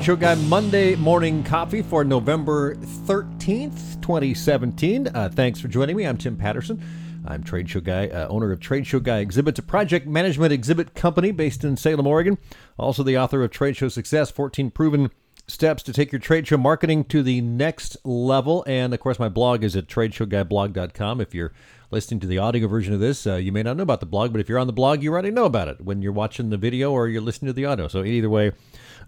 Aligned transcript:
Trade 0.00 0.06
Show 0.06 0.16
Guy 0.16 0.34
Monday 0.46 0.96
morning 0.96 1.44
coffee 1.44 1.82
for 1.82 2.04
November 2.04 2.74
13th, 2.74 4.00
2017. 4.00 5.08
Uh, 5.08 5.28
thanks 5.30 5.60
for 5.60 5.68
joining 5.68 5.94
me. 5.94 6.06
I'm 6.06 6.16
Tim 6.16 6.38
Patterson. 6.38 6.82
I'm 7.26 7.42
Trade 7.42 7.68
Show 7.68 7.80
Guy, 7.80 8.08
uh, 8.08 8.26
owner 8.28 8.50
of 8.50 8.60
Trade 8.60 8.86
Show 8.86 9.00
Guy 9.00 9.18
Exhibits, 9.18 9.58
a 9.58 9.62
project 9.62 10.06
management 10.06 10.54
exhibit 10.54 10.94
company 10.94 11.32
based 11.32 11.64
in 11.64 11.76
Salem, 11.76 12.06
Oregon. 12.06 12.38
Also, 12.78 13.02
the 13.02 13.18
author 13.18 13.44
of 13.44 13.50
Trade 13.50 13.76
Show 13.76 13.90
Success 13.90 14.30
14 14.30 14.70
Proven 14.70 15.10
Steps 15.50 15.82
to 15.82 15.92
Take 15.92 16.12
Your 16.12 16.20
Trade 16.20 16.46
Show 16.46 16.56
Marketing 16.56 17.04
to 17.04 17.22
the 17.22 17.40
Next 17.40 17.96
Level. 18.04 18.64
And 18.66 18.94
of 18.94 19.00
course, 19.00 19.18
my 19.18 19.28
blog 19.28 19.64
is 19.64 19.76
at 19.76 19.86
tradeshowguyblog.com. 19.86 21.20
If 21.20 21.34
you're 21.34 21.52
listening 21.90 22.20
to 22.20 22.26
the 22.26 22.38
audio 22.38 22.68
version 22.68 22.94
of 22.94 23.00
this, 23.00 23.26
uh, 23.26 23.34
you 23.34 23.52
may 23.52 23.62
not 23.62 23.76
know 23.76 23.82
about 23.82 24.00
the 24.00 24.06
blog, 24.06 24.32
but 24.32 24.40
if 24.40 24.48
you're 24.48 24.58
on 24.58 24.66
the 24.66 24.72
blog, 24.72 25.02
you 25.02 25.12
already 25.12 25.30
know 25.30 25.44
about 25.44 25.68
it 25.68 25.80
when 25.80 26.02
you're 26.02 26.12
watching 26.12 26.50
the 26.50 26.56
video 26.56 26.92
or 26.92 27.08
you're 27.08 27.20
listening 27.20 27.48
to 27.48 27.52
the 27.52 27.66
audio. 27.66 27.88
So, 27.88 28.04
either 28.04 28.30
way, 28.30 28.52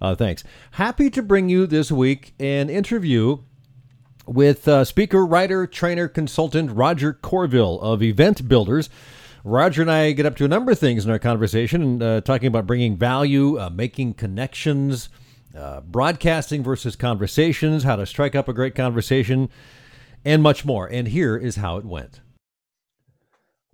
uh, 0.00 0.14
thanks. 0.14 0.42
Happy 0.72 1.08
to 1.10 1.22
bring 1.22 1.48
you 1.48 1.66
this 1.66 1.92
week 1.92 2.34
an 2.40 2.68
interview 2.68 3.38
with 4.26 4.66
uh, 4.68 4.84
speaker, 4.84 5.24
writer, 5.24 5.66
trainer, 5.66 6.08
consultant 6.08 6.72
Roger 6.72 7.12
Courville 7.12 7.80
of 7.80 8.02
Event 8.02 8.48
Builders. 8.48 8.90
Roger 9.44 9.82
and 9.82 9.90
I 9.90 10.12
get 10.12 10.26
up 10.26 10.36
to 10.36 10.44
a 10.44 10.48
number 10.48 10.70
of 10.72 10.78
things 10.78 11.04
in 11.04 11.10
our 11.10 11.18
conversation, 11.18 12.00
uh, 12.00 12.20
talking 12.20 12.46
about 12.46 12.66
bringing 12.66 12.96
value, 12.96 13.58
uh, 13.58 13.70
making 13.70 14.14
connections, 14.14 15.08
uh, 15.56 15.80
broadcasting 15.80 16.62
versus 16.62 16.96
conversations, 16.96 17.84
how 17.84 17.96
to 17.96 18.06
strike 18.06 18.34
up 18.34 18.48
a 18.48 18.52
great 18.52 18.74
conversation, 18.74 19.48
and 20.24 20.42
much 20.42 20.64
more. 20.64 20.86
And 20.86 21.08
here 21.08 21.36
is 21.36 21.56
how 21.56 21.76
it 21.76 21.84
went. 21.84 22.20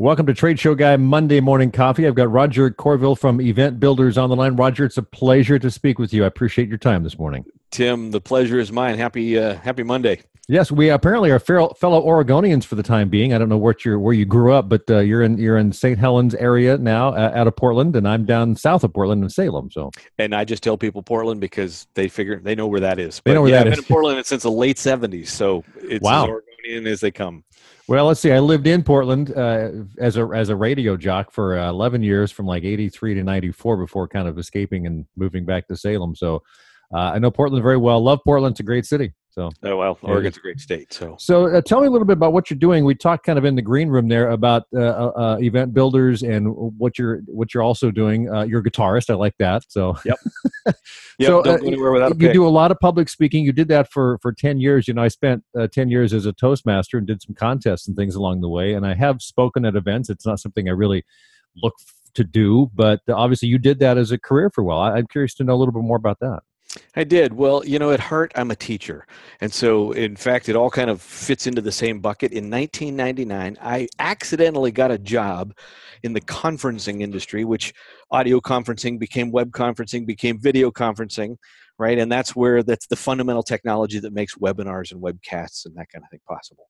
Welcome 0.00 0.26
to 0.26 0.34
Trade 0.34 0.60
Show 0.60 0.76
Guy 0.76 0.96
Monday 0.96 1.40
Morning 1.40 1.72
Coffee. 1.72 2.06
I've 2.06 2.14
got 2.14 2.30
Roger 2.30 2.70
Courville 2.70 3.18
from 3.18 3.40
Event 3.40 3.80
Builders 3.80 4.16
on 4.16 4.30
the 4.30 4.36
line. 4.36 4.54
Roger, 4.54 4.84
it's 4.84 4.96
a 4.96 5.02
pleasure 5.02 5.58
to 5.58 5.70
speak 5.72 5.98
with 5.98 6.12
you. 6.12 6.22
I 6.22 6.28
appreciate 6.28 6.68
your 6.68 6.78
time 6.78 7.02
this 7.02 7.18
morning. 7.18 7.44
Tim, 7.72 8.12
the 8.12 8.20
pleasure 8.20 8.60
is 8.60 8.70
mine. 8.70 8.96
Happy 8.96 9.36
uh, 9.36 9.56
Happy 9.56 9.82
Monday. 9.82 10.22
Yes, 10.50 10.72
we 10.72 10.88
apparently 10.88 11.30
are 11.30 11.38
fellow 11.38 11.74
Oregonians 11.76 12.64
for 12.64 12.74
the 12.74 12.82
time 12.82 13.10
being. 13.10 13.34
I 13.34 13.38
don't 13.38 13.50
know 13.50 13.58
what 13.58 13.84
you're, 13.84 13.98
where 13.98 14.14
you 14.14 14.24
grew 14.24 14.54
up, 14.54 14.70
but 14.70 14.82
uh, 14.88 15.00
you're 15.00 15.22
in 15.22 15.36
you're 15.36 15.58
in 15.58 15.72
St. 15.72 15.98
Helens 15.98 16.34
area 16.34 16.78
now, 16.78 17.10
uh, 17.10 17.32
out 17.34 17.46
of 17.46 17.54
Portland, 17.54 17.94
and 17.96 18.08
I'm 18.08 18.24
down 18.24 18.56
south 18.56 18.82
of 18.82 18.94
Portland 18.94 19.22
in 19.22 19.28
Salem. 19.28 19.70
So, 19.70 19.90
and 20.18 20.34
I 20.34 20.46
just 20.46 20.62
tell 20.62 20.78
people 20.78 21.02
Portland 21.02 21.42
because 21.42 21.86
they 21.92 22.08
figure 22.08 22.40
they 22.40 22.54
know 22.54 22.66
where 22.66 22.80
that 22.80 22.98
is. 22.98 23.20
They 23.26 23.34
know 23.34 23.42
where 23.42 23.50
yeah, 23.50 23.58
that 23.58 23.66
I've 23.66 23.72
is. 23.74 23.78
been 23.80 23.84
in 23.84 23.88
Portland 23.94 24.24
since 24.24 24.44
the 24.44 24.50
late 24.50 24.78
'70s, 24.78 25.26
so 25.26 25.64
it's 25.82 26.02
Wow. 26.02 26.24
as 26.24 26.30
Oregonian 26.30 26.86
as 26.86 27.00
they 27.00 27.10
come. 27.10 27.44
Well, 27.86 28.06
let's 28.06 28.20
see. 28.20 28.32
I 28.32 28.38
lived 28.38 28.66
in 28.66 28.82
Portland 28.82 29.36
uh, 29.36 29.70
as 29.98 30.16
a 30.16 30.26
as 30.28 30.48
a 30.48 30.56
radio 30.56 30.96
jock 30.96 31.30
for 31.30 31.58
uh, 31.58 31.68
11 31.68 32.02
years, 32.02 32.32
from 32.32 32.46
like 32.46 32.64
83 32.64 33.12
to 33.16 33.22
94, 33.22 33.76
before 33.76 34.08
kind 34.08 34.26
of 34.26 34.38
escaping 34.38 34.86
and 34.86 35.04
moving 35.14 35.44
back 35.44 35.68
to 35.68 35.76
Salem. 35.76 36.14
So, 36.16 36.42
uh, 36.94 37.12
I 37.12 37.18
know 37.18 37.30
Portland 37.30 37.62
very 37.62 37.76
well. 37.76 38.02
Love 38.02 38.20
Portland. 38.24 38.54
It's 38.54 38.60
a 38.60 38.62
great 38.62 38.86
city. 38.86 39.12
So, 39.38 39.50
Oh 39.62 39.76
well, 39.76 39.98
Yeah. 40.02 40.10
Oregon's 40.10 40.36
a 40.36 40.40
great 40.40 40.58
state. 40.58 40.92
So 40.92 41.14
so 41.16 41.46
uh, 41.46 41.60
tell 41.60 41.80
me 41.80 41.86
a 41.86 41.90
little 41.90 42.06
bit 42.06 42.14
about 42.16 42.32
what 42.32 42.50
you're 42.50 42.58
doing. 42.58 42.84
We 42.84 42.96
talked 42.96 43.24
kind 43.24 43.38
of 43.38 43.44
in 43.44 43.54
the 43.54 43.62
green 43.62 43.88
room 43.88 44.08
there 44.08 44.30
about 44.30 44.64
uh, 44.74 44.80
uh, 44.80 45.12
uh, 45.16 45.38
event 45.40 45.74
builders 45.74 46.24
and 46.24 46.48
what 46.76 46.98
you're 46.98 47.20
what 47.26 47.54
you're 47.54 47.62
also 47.62 47.92
doing. 47.92 48.28
Uh, 48.28 48.42
you're 48.42 48.60
a 48.60 48.64
guitarist. 48.64 49.10
I 49.10 49.14
like 49.14 49.34
that. 49.38 49.62
So, 49.68 49.96
yep, 50.04 50.18
So, 51.20 51.42
don't 51.42 51.46
uh, 51.46 51.56
go 51.58 51.66
anywhere 51.68 51.92
without 51.92 52.12
a 52.12 52.16
you 52.16 52.32
do 52.32 52.46
a 52.46 52.50
lot 52.50 52.72
of 52.72 52.80
public 52.80 53.08
speaking. 53.08 53.44
You 53.44 53.52
did 53.52 53.68
that 53.68 53.92
for 53.92 54.18
for 54.22 54.32
ten 54.32 54.58
years. 54.58 54.88
You 54.88 54.94
know, 54.94 55.02
I 55.02 55.08
spent 55.08 55.44
uh, 55.56 55.68
ten 55.68 55.88
years 55.88 56.12
as 56.12 56.26
a 56.26 56.32
Toastmaster 56.32 56.98
and 56.98 57.06
did 57.06 57.22
some 57.22 57.36
contests 57.36 57.86
and 57.86 57.96
things 57.96 58.16
along 58.16 58.40
the 58.40 58.48
way. 58.48 58.74
And 58.74 58.84
I 58.84 58.94
have 58.94 59.22
spoken 59.22 59.64
at 59.64 59.76
events. 59.76 60.10
It's 60.10 60.26
not 60.26 60.40
something 60.40 60.68
I 60.68 60.72
really 60.72 61.04
look 61.62 61.74
to 62.14 62.24
do, 62.24 62.70
but 62.74 63.00
obviously 63.08 63.48
you 63.48 63.58
did 63.58 63.78
that 63.78 63.98
as 63.98 64.10
a 64.10 64.18
career 64.18 64.50
for 64.50 64.62
a 64.62 64.64
while. 64.64 64.80
I, 64.80 64.96
I'm 64.96 65.06
curious 65.06 65.34
to 65.34 65.44
know 65.44 65.54
a 65.54 65.58
little 65.58 65.72
bit 65.72 65.82
more 65.82 65.96
about 65.96 66.18
that. 66.20 66.40
I 66.96 67.04
did. 67.04 67.32
Well, 67.32 67.64
you 67.64 67.78
know, 67.78 67.90
at 67.92 68.00
heart, 68.00 68.32
I'm 68.34 68.50
a 68.50 68.56
teacher. 68.56 69.06
And 69.40 69.52
so, 69.52 69.92
in 69.92 70.16
fact, 70.16 70.48
it 70.48 70.56
all 70.56 70.70
kind 70.70 70.90
of 70.90 71.00
fits 71.00 71.46
into 71.46 71.60
the 71.60 71.72
same 71.72 72.00
bucket. 72.00 72.32
In 72.32 72.50
1999, 72.50 73.58
I 73.60 73.88
accidentally 73.98 74.72
got 74.72 74.90
a 74.90 74.98
job 74.98 75.54
in 76.02 76.12
the 76.12 76.20
conferencing 76.20 77.02
industry, 77.02 77.44
which 77.44 77.72
audio 78.10 78.40
conferencing 78.40 78.98
became 78.98 79.30
web 79.30 79.52
conferencing, 79.52 80.06
became 80.06 80.40
video 80.40 80.70
conferencing, 80.70 81.36
right? 81.78 81.98
And 81.98 82.10
that's 82.10 82.34
where 82.34 82.62
that's 82.62 82.86
the 82.86 82.96
fundamental 82.96 83.42
technology 83.42 84.00
that 84.00 84.12
makes 84.12 84.34
webinars 84.34 84.90
and 84.90 85.02
webcasts 85.02 85.66
and 85.66 85.76
that 85.76 85.88
kind 85.92 86.04
of 86.04 86.10
thing 86.10 86.20
possible. 86.28 86.68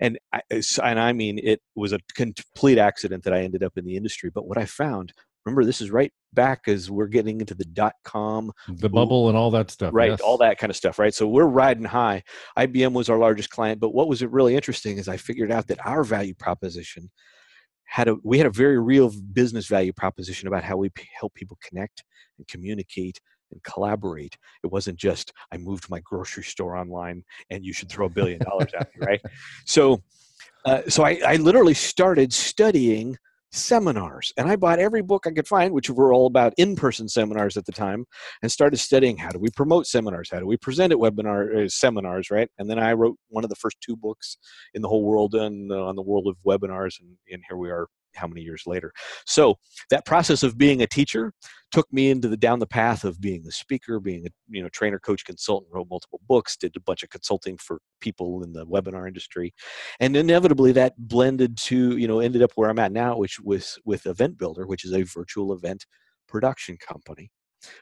And 0.00 0.18
I, 0.32 0.42
and 0.82 0.98
I 0.98 1.12
mean, 1.12 1.38
it 1.42 1.60
was 1.74 1.92
a 1.92 2.00
complete 2.14 2.78
accident 2.78 3.24
that 3.24 3.32
I 3.32 3.42
ended 3.42 3.62
up 3.62 3.76
in 3.76 3.84
the 3.84 3.96
industry. 3.96 4.30
But 4.34 4.46
what 4.46 4.58
I 4.58 4.64
found, 4.64 5.12
remember, 5.44 5.64
this 5.64 5.80
is 5.80 5.90
right 5.90 6.12
back 6.34 6.68
as 6.68 6.90
we're 6.90 7.06
getting 7.06 7.40
into 7.40 7.54
the 7.54 7.64
dot 7.64 7.94
com 8.04 8.52
The 8.68 8.88
bubble 8.88 9.28
and 9.28 9.36
all 9.36 9.50
that 9.52 9.70
stuff. 9.70 9.94
right 9.94 10.10
yes. 10.10 10.20
all 10.20 10.36
that 10.38 10.58
kind 10.58 10.70
of 10.70 10.76
stuff 10.76 10.98
right 10.98 11.14
so 11.14 11.26
we're 11.26 11.46
riding 11.46 11.84
high 11.84 12.22
ibm 12.58 12.92
was 12.92 13.08
our 13.08 13.16
largest 13.16 13.48
client 13.48 13.80
but 13.80 13.94
what 13.94 14.08
was 14.08 14.20
it 14.20 14.30
really 14.30 14.54
interesting 14.54 14.98
is 14.98 15.08
i 15.08 15.16
figured 15.16 15.50
out 15.50 15.66
that 15.68 15.78
our 15.86 16.04
value 16.04 16.34
proposition 16.34 17.10
had 17.86 18.08
a 18.08 18.16
we 18.22 18.36
had 18.36 18.46
a 18.46 18.50
very 18.50 18.78
real 18.78 19.10
business 19.32 19.66
value 19.68 19.92
proposition 19.92 20.48
about 20.48 20.62
how 20.64 20.76
we 20.76 20.90
p- 20.90 21.08
help 21.18 21.32
people 21.34 21.56
connect 21.66 22.04
and 22.36 22.46
communicate 22.46 23.18
and 23.50 23.62
collaborate 23.62 24.36
it 24.62 24.66
wasn't 24.70 24.98
just 24.98 25.32
i 25.50 25.56
moved 25.56 25.88
my 25.88 26.00
grocery 26.00 26.44
store 26.44 26.76
online 26.76 27.22
and 27.48 27.64
you 27.64 27.72
should 27.72 27.88
throw 27.88 28.04
a 28.04 28.10
billion 28.10 28.38
dollars 28.40 28.68
at 28.78 28.88
me 28.94 29.06
right 29.06 29.22
so 29.64 30.02
uh, 30.66 30.82
so 30.88 31.04
I, 31.04 31.20
I 31.26 31.36
literally 31.36 31.72
started 31.72 32.32
studying 32.34 33.16
seminars 33.50 34.30
and 34.36 34.46
i 34.46 34.54
bought 34.54 34.78
every 34.78 35.00
book 35.00 35.26
i 35.26 35.30
could 35.30 35.48
find 35.48 35.72
which 35.72 35.88
were 35.88 36.12
all 36.12 36.26
about 36.26 36.52
in-person 36.58 37.08
seminars 37.08 37.56
at 37.56 37.64
the 37.64 37.72
time 37.72 38.04
and 38.42 38.52
started 38.52 38.76
studying 38.76 39.16
how 39.16 39.30
do 39.30 39.38
we 39.38 39.48
promote 39.50 39.86
seminars 39.86 40.28
how 40.30 40.38
do 40.38 40.46
we 40.46 40.56
present 40.58 40.92
at 40.92 40.98
webinar 40.98 41.64
uh, 41.64 41.68
seminars 41.68 42.30
right? 42.30 42.50
And 42.58 42.68
then 42.68 42.78
i 42.78 42.92
wrote 42.92 43.16
one 43.28 43.44
of 43.44 43.50
the 43.50 43.56
first 43.56 43.78
two 43.80 43.96
books 43.96 44.36
in 44.74 44.82
the 44.82 44.88
whole 44.88 45.02
world 45.02 45.34
on, 45.34 45.68
uh, 45.70 45.76
on 45.76 45.96
the 45.96 46.02
world 46.02 46.26
of 46.26 46.36
webinars 46.46 47.00
and, 47.00 47.16
and 47.32 47.42
here 47.48 47.56
we 47.56 47.70
are 47.70 47.88
how 48.18 48.26
many 48.26 48.42
years 48.42 48.64
later. 48.66 48.92
So 49.26 49.56
that 49.90 50.04
process 50.04 50.42
of 50.42 50.58
being 50.58 50.82
a 50.82 50.86
teacher 50.86 51.32
took 51.70 51.90
me 51.92 52.10
into 52.10 52.28
the 52.28 52.36
down 52.36 52.58
the 52.58 52.66
path 52.66 53.04
of 53.04 53.20
being 53.20 53.44
a 53.46 53.50
speaker 53.50 54.00
being 54.00 54.26
a 54.26 54.30
you 54.48 54.62
know 54.62 54.68
trainer 54.70 54.98
coach 54.98 55.24
consultant 55.24 55.70
wrote 55.72 55.86
multiple 55.90 56.20
books 56.26 56.56
did 56.56 56.74
a 56.76 56.80
bunch 56.80 57.02
of 57.02 57.10
consulting 57.10 57.56
for 57.58 57.80
people 58.00 58.42
in 58.42 58.52
the 58.52 58.66
webinar 58.66 59.06
industry. 59.06 59.52
And 60.00 60.16
inevitably 60.16 60.72
that 60.72 60.94
blended 60.98 61.56
to 61.58 61.96
you 61.96 62.08
know 62.08 62.20
ended 62.20 62.42
up 62.42 62.52
where 62.54 62.70
i'm 62.70 62.78
at 62.78 62.92
now 62.92 63.16
which 63.16 63.38
was 63.40 63.78
with 63.84 64.06
event 64.06 64.38
builder 64.38 64.66
which 64.66 64.84
is 64.84 64.92
a 64.92 65.02
virtual 65.02 65.52
event 65.52 65.86
production 66.26 66.76
company 66.76 67.30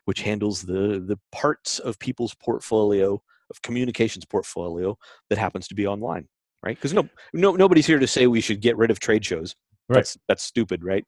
which 0.05 0.23
handles 0.23 0.63
the 0.63 1.03
the 1.07 1.19
parts 1.33 1.79
of 1.79 1.99
people's 1.99 2.35
portfolio 2.35 3.21
of 3.51 3.63
communications 3.63 4.25
portfolio 4.25 4.97
that 5.29 5.39
happens 5.39 5.69
to 5.69 5.75
be 5.75 5.87
online 5.87 6.27
right? 6.67 6.77
Because 6.77 6.93
no, 6.93 7.09
no 7.33 7.53
nobody's 7.53 7.87
here 7.87 7.99
to 7.99 8.07
say 8.07 8.27
we 8.27 8.41
should 8.41 8.61
get 8.61 8.77
rid 8.77 8.91
of 8.91 8.99
trade 8.99 9.25
shows 9.25 9.55
Right. 9.89 9.97
that's 9.97 10.17
that's 10.29 10.43
stupid 10.43 10.83
right 10.83 11.05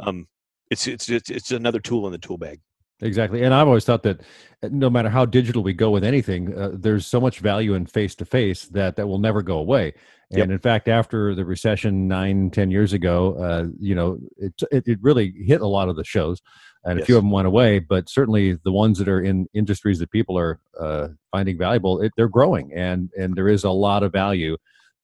um 0.00 0.26
it's 0.70 0.86
it's 0.86 1.08
it's, 1.08 1.30
it's 1.30 1.50
another 1.52 1.80
tool 1.80 2.06
in 2.06 2.12
the 2.12 2.18
tool 2.18 2.38
bag 2.38 2.60
Exactly. 3.02 3.42
And 3.42 3.52
I've 3.52 3.66
always 3.66 3.84
thought 3.84 4.02
that 4.04 4.20
uh, 4.62 4.68
no 4.72 4.88
matter 4.88 5.10
how 5.10 5.26
digital 5.26 5.62
we 5.62 5.74
go 5.74 5.90
with 5.90 6.02
anything, 6.02 6.56
uh, 6.56 6.70
there's 6.72 7.06
so 7.06 7.20
much 7.20 7.40
value 7.40 7.74
in 7.74 7.84
face 7.84 8.14
to 8.16 8.24
face 8.24 8.66
that 8.68 8.96
that 8.96 9.06
will 9.06 9.18
never 9.18 9.42
go 9.42 9.58
away. 9.58 9.92
And 10.30 10.38
Yep. 10.38 10.50
in 10.50 10.58
fact, 10.58 10.88
after 10.88 11.34
the 11.34 11.44
recession 11.44 12.08
nine, 12.08 12.50
ten 12.50 12.70
years 12.70 12.94
ago, 12.94 13.36
uh, 13.38 13.66
you 13.78 13.94
know, 13.94 14.18
it, 14.38 14.54
it, 14.72 14.84
it 14.86 14.98
really 15.02 15.34
hit 15.44 15.60
a 15.60 15.66
lot 15.66 15.90
of 15.90 15.96
the 15.96 16.04
shows 16.04 16.40
and 16.84 16.98
a 16.98 17.04
few 17.04 17.16
of 17.16 17.22
them 17.22 17.30
went 17.32 17.46
away, 17.46 17.80
but 17.80 18.08
certainly 18.08 18.54
the 18.64 18.72
ones 18.72 18.98
that 18.98 19.08
are 19.08 19.20
in 19.20 19.46
industries 19.52 19.98
that 19.98 20.10
people 20.10 20.38
are 20.38 20.60
uh, 20.80 21.08
finding 21.32 21.58
valuable, 21.58 22.00
it, 22.00 22.12
they're 22.16 22.28
growing 22.28 22.72
and, 22.72 23.10
and 23.18 23.34
there 23.34 23.48
is 23.48 23.64
a 23.64 23.70
lot 23.70 24.02
of 24.04 24.12
value 24.12 24.56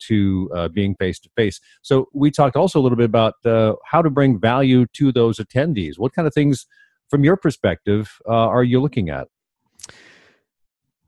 to 0.08 0.50
uh, 0.54 0.68
being 0.68 0.94
face 0.96 1.18
to 1.20 1.28
face. 1.36 1.60
So 1.82 2.08
we 2.12 2.30
talked 2.30 2.56
also 2.56 2.78
a 2.78 2.82
little 2.82 2.96
bit 2.96 3.04
about 3.06 3.34
uh, 3.44 3.74
how 3.84 4.02
to 4.02 4.10
bring 4.10 4.38
value 4.38 4.86
to 4.94 5.12
those 5.12 5.38
attendees. 5.38 5.98
What 5.98 6.12
kind 6.12 6.26
of 6.26 6.34
things 6.34 6.66
from 7.08 7.24
your 7.24 7.36
perspective 7.36 8.10
uh, 8.28 8.32
are 8.32 8.64
you 8.64 8.80
looking 8.80 9.10
at? 9.10 9.28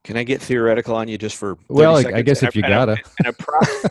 can 0.05 0.19
i 0.19 0.23
get 0.23 0.43
theoretical 0.43 0.95
on 0.95 1.09
you 1.09 1.17
just 1.17 1.35
for 1.35 1.57
Well, 1.69 1.97
I- 1.97 2.17
I 2.17 2.21
guess 2.23 2.43
if 2.43 2.55
you 2.55 2.63
and 2.63 2.71
gotta. 2.71 2.99
and 3.21 3.29
I 3.29 3.31
pro- 3.31 3.91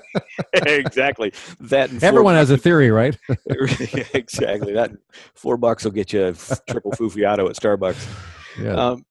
exactly 0.71 1.33
that 1.61 1.91
Everyone 2.03 2.35
has 2.35 2.51
a 2.51 2.57
theory, 2.57 2.91
right? 2.91 3.17
exactly. 4.13 4.73
That 4.73 4.91
four 5.33 5.57
bucks 5.57 5.83
will 5.83 5.91
get 5.91 6.13
you 6.13 6.27
a 6.27 6.33
triple 6.69 6.91
fufiato 6.99 7.49
at 7.49 7.55
Starbucks. 7.55 8.07
yeah. 8.61 8.73
Um, 8.75 9.05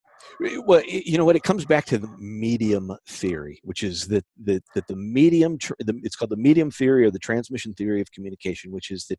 well, 0.65 0.83
you 0.87 1.19
know 1.19 1.25
what? 1.25 1.37
It 1.37 1.43
comes 1.43 1.65
back 1.65 1.85
to 1.87 1.99
the 1.99 2.09
medium 2.19 2.93
theory, 3.09 3.61
which 3.63 3.83
is 3.83 4.09
that 4.09 4.25
that, 4.45 4.63
that 4.75 4.87
the 4.87 4.97
medium. 4.97 5.59
Tr- 5.59 5.75
the, 5.79 5.99
it's 6.03 6.17
called 6.17 6.31
the 6.31 6.37
medium 6.37 6.71
theory 6.71 7.05
or 7.05 7.11
the 7.11 7.19
transmission 7.19 7.73
theory 7.73 8.01
of 8.01 8.11
communication, 8.13 8.73
which 8.73 8.91
is 8.91 9.07
that 9.07 9.19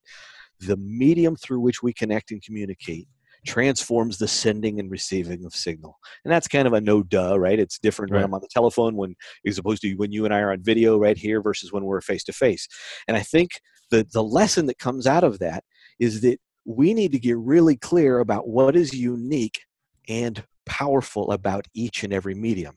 the 0.59 0.77
medium 0.77 1.35
through 1.35 1.59
which 1.59 1.81
we 1.81 1.93
connect 1.93 2.31
and 2.31 2.41
communicate 2.43 3.07
transforms 3.45 4.17
the 4.17 4.27
sending 4.27 4.79
and 4.79 4.89
receiving 4.89 5.43
of 5.43 5.53
signal 5.53 5.99
and 6.23 6.31
that's 6.31 6.47
kind 6.47 6.65
of 6.65 6.71
a 6.71 6.79
no 6.79 7.03
duh 7.03 7.37
right 7.37 7.59
it's 7.59 7.77
different 7.77 8.09
when 8.09 8.23
i'm 8.23 8.33
on 8.33 8.39
the 8.39 8.47
telephone 8.49 8.95
when 8.95 9.13
as 9.45 9.57
opposed 9.57 9.81
to 9.81 9.93
when 9.95 10.13
you 10.13 10.23
and 10.23 10.33
i 10.33 10.39
are 10.39 10.53
on 10.53 10.63
video 10.63 10.97
right 10.97 11.17
here 11.17 11.41
versus 11.41 11.71
when 11.73 11.83
we're 11.83 11.99
face 11.99 12.23
to 12.23 12.31
face 12.31 12.67
and 13.07 13.17
i 13.17 13.19
think 13.19 13.51
the 13.91 14.07
the 14.13 14.23
lesson 14.23 14.65
that 14.65 14.79
comes 14.79 15.05
out 15.05 15.25
of 15.25 15.39
that 15.39 15.63
is 15.99 16.21
that 16.21 16.39
we 16.65 16.93
need 16.93 17.11
to 17.11 17.19
get 17.19 17.37
really 17.37 17.75
clear 17.75 18.19
about 18.19 18.47
what 18.47 18.77
is 18.77 18.93
unique 18.93 19.59
and 20.07 20.45
powerful 20.65 21.31
about 21.31 21.65
each 21.73 22.03
and 22.03 22.13
every 22.13 22.35
medium 22.35 22.75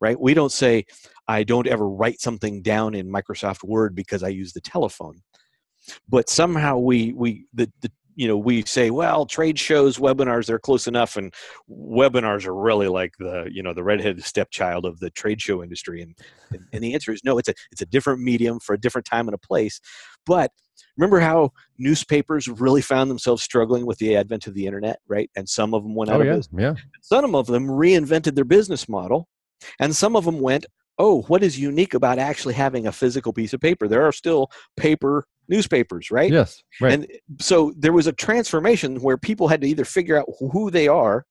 right? 0.00 0.20
We 0.20 0.34
don't 0.34 0.52
say 0.52 0.86
i 1.26 1.42
don't 1.42 1.66
ever 1.66 1.88
write 1.88 2.20
something 2.20 2.62
down 2.62 2.94
in 2.94 3.10
microsoft 3.10 3.64
word 3.64 3.94
because 3.94 4.22
i 4.22 4.28
use 4.28 4.52
the 4.52 4.60
telephone. 4.60 5.20
But 6.08 6.28
somehow 6.28 6.78
we 6.78 7.12
we 7.12 7.46
the, 7.54 7.70
the 7.80 7.90
you 8.18 8.26
know 8.26 8.36
we 8.36 8.62
say 8.64 8.90
well 8.90 9.24
trade 9.24 9.58
shows 9.58 9.98
webinars 9.98 10.46
they're 10.46 10.58
close 10.58 10.88
enough 10.88 11.16
and 11.16 11.32
webinars 11.70 12.44
are 12.46 12.54
really 12.54 12.88
like 12.88 13.14
the 13.20 13.48
you 13.50 13.62
know 13.62 13.72
the 13.72 13.84
redheaded 13.84 14.24
stepchild 14.24 14.84
of 14.84 14.98
the 14.98 15.08
trade 15.10 15.40
show 15.40 15.62
industry 15.62 16.02
and, 16.02 16.16
and 16.50 16.64
and 16.72 16.82
the 16.82 16.94
answer 16.94 17.12
is 17.12 17.22
no 17.24 17.38
it's 17.38 17.48
a 17.48 17.54
it's 17.70 17.80
a 17.80 17.86
different 17.86 18.20
medium 18.20 18.58
for 18.58 18.74
a 18.74 18.80
different 18.80 19.04
time 19.06 19.28
and 19.28 19.34
a 19.36 19.38
place. 19.38 19.80
But 20.26 20.50
remember 20.96 21.20
how 21.20 21.52
newspapers 21.78 22.48
really 22.48 22.82
found 22.82 23.08
themselves 23.08 23.40
struggling 23.40 23.86
with 23.86 23.98
the 23.98 24.16
advent 24.16 24.48
of 24.48 24.54
the 24.54 24.66
internet 24.66 24.98
right? 25.06 25.30
And 25.36 25.48
some 25.48 25.72
of 25.72 25.84
them 25.84 25.94
went 25.94 26.10
out 26.10 26.16
Oh 26.16 26.20
of 26.22 26.26
yeah, 26.26 26.36
business. 26.36 26.60
Yeah. 26.60 26.74
some 27.00 27.36
of 27.36 27.46
them 27.46 27.68
reinvented 27.68 28.34
their 28.34 28.44
business 28.44 28.88
model 28.88 29.28
and 29.78 29.94
some 29.94 30.16
of 30.16 30.24
them 30.24 30.40
went 30.40 30.66
oh 30.98 31.22
what 31.28 31.44
is 31.44 31.56
unique 31.56 31.94
about 31.94 32.18
actually 32.18 32.54
having 32.54 32.88
a 32.88 32.92
physical 32.92 33.32
piece 33.32 33.52
of 33.52 33.60
paper? 33.60 33.86
There 33.86 34.02
are 34.02 34.12
still 34.12 34.50
paper 34.76 35.24
newspapers 35.48 36.10
right? 36.10 36.32
Yes, 36.32 36.62
right. 36.80 36.92
and 36.92 37.06
so 37.40 37.72
there 37.76 37.92
was 37.92 38.06
a 38.06 38.12
transformation 38.12 39.00
where 39.00 39.16
people 39.16 39.48
had 39.48 39.60
to 39.62 39.68
either 39.68 39.84
figure 39.84 40.18
out 40.18 40.26
who 40.38 40.70
they 40.70 40.88
are 40.88 41.24